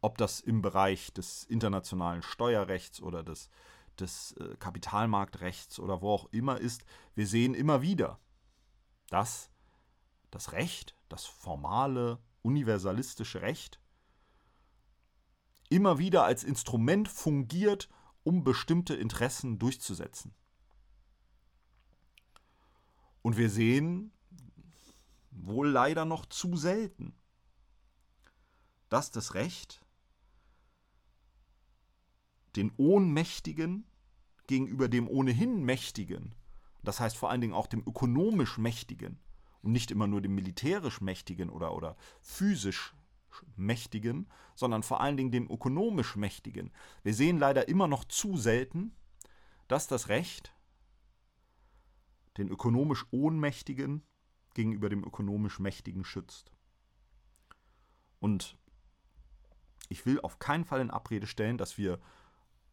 [0.00, 3.50] ob das im Bereich des internationalen Steuerrechts oder des,
[3.98, 6.84] des äh, Kapitalmarktrechts oder wo auch immer ist,
[7.14, 8.18] wir sehen immer wieder,
[9.08, 9.50] dass
[10.30, 13.80] das Recht, das formale, universalistische Recht,
[15.70, 17.88] immer wieder als Instrument fungiert,
[18.24, 20.34] um bestimmte Interessen durchzusetzen.
[23.22, 24.12] Und wir sehen
[25.30, 27.14] wohl leider noch zu selten,
[28.88, 29.84] dass das Recht
[32.58, 33.86] den Ohnmächtigen
[34.48, 36.34] gegenüber dem ohnehin Mächtigen,
[36.82, 39.18] das heißt vor allen Dingen auch dem ökonomisch Mächtigen
[39.62, 42.94] und nicht immer nur dem militärisch Mächtigen oder, oder physisch
[43.56, 46.72] Mächtigen, sondern vor allen Dingen dem ökonomisch Mächtigen.
[47.04, 48.92] Wir sehen leider immer noch zu selten,
[49.68, 50.52] dass das Recht
[52.38, 54.02] den ökonomisch Ohnmächtigen
[54.54, 56.50] gegenüber dem ökonomisch Mächtigen schützt.
[58.18, 58.56] Und
[59.88, 62.00] ich will auf keinen Fall in Abrede stellen, dass wir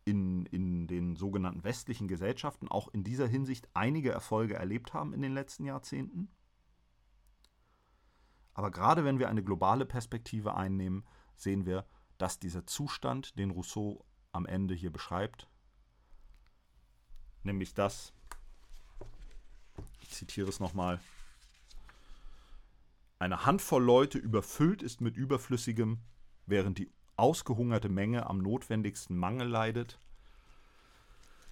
[0.06, 5.22] in, in den sogenannten westlichen Gesellschaften auch in dieser Hinsicht einige Erfolge erlebt haben in
[5.22, 6.30] den letzten Jahrzehnten.
[8.54, 11.86] Aber gerade wenn wir eine globale Perspektive einnehmen, sehen wir,
[12.18, 15.50] dass dieser Zustand, den Rousseau am Ende hier beschreibt,
[17.44, 18.14] nämlich das,
[20.02, 21.02] ich zitiere es nochmal,
[23.18, 26.00] eine Handvoll Leute überfüllt ist mit Überflüssigem,
[26.46, 30.00] während die ausgehungerte Menge am notwendigsten Mangel leidet,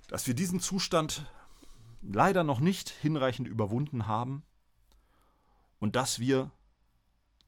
[0.08, 1.26] dass wir diesen Zustand
[2.02, 4.44] leider noch nicht hinreichend überwunden haben
[5.80, 6.52] und dass wir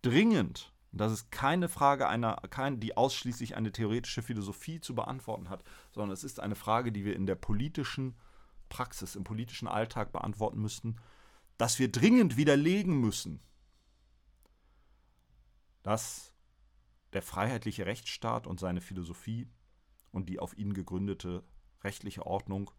[0.02, 5.64] dringend, das ist keine Frage einer, kein, die ausschließlich eine theoretische Philosophie zu beantworten hat,
[5.92, 8.16] sondern es ist eine Frage, die wir in der politischen
[8.70, 10.96] Praxis, im politischen Alltag beantworten müssten,
[11.58, 13.40] dass wir dringend widerlegen müssen,
[15.84, 16.35] dass
[17.16, 19.50] der freiheitliche Rechtsstaat und seine Philosophie
[20.12, 21.44] und die auf ihn gegründete
[21.82, 22.70] rechtliche Ordnung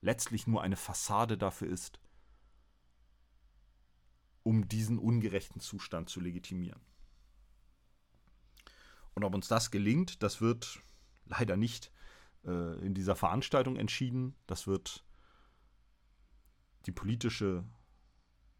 [0.00, 1.98] letztlich nur eine Fassade dafür ist,
[4.44, 6.80] um diesen ungerechten Zustand zu legitimieren.
[9.14, 10.80] Und ob uns das gelingt, das wird
[11.24, 11.90] leider nicht
[12.44, 14.36] äh, in dieser Veranstaltung entschieden.
[14.46, 15.04] Das wird
[16.84, 17.64] die politische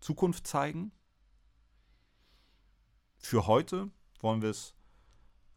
[0.00, 0.90] Zukunft zeigen.
[3.18, 3.90] Für heute
[4.20, 4.75] wollen wir es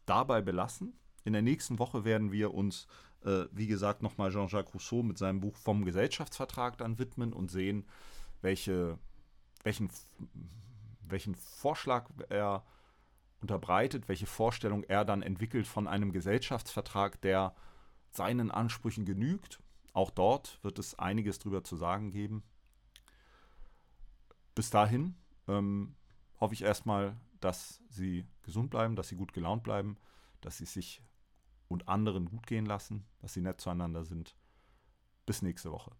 [0.06, 0.94] dabei belassen.
[1.24, 2.86] In der nächsten Woche werden wir uns,
[3.24, 7.86] äh, wie gesagt, nochmal Jean-Jacques Rousseau mit seinem Buch vom Gesellschaftsvertrag dann widmen und sehen,
[8.42, 8.98] welche,
[9.62, 9.90] welchen,
[11.02, 12.64] welchen Vorschlag er
[13.40, 17.54] unterbreitet, welche Vorstellung er dann entwickelt von einem Gesellschaftsvertrag, der
[18.10, 19.60] seinen Ansprüchen genügt.
[19.92, 22.42] Auch dort wird es einiges drüber zu sagen geben.
[24.54, 25.14] Bis dahin
[25.48, 25.94] ähm,
[26.38, 29.96] hoffe ich erstmal, dass Sie gesund bleiben, dass Sie gut gelaunt bleiben,
[30.40, 31.02] dass Sie sich
[31.68, 34.36] und anderen gut gehen lassen, dass Sie nett zueinander sind.
[35.24, 35.92] Bis nächste Woche.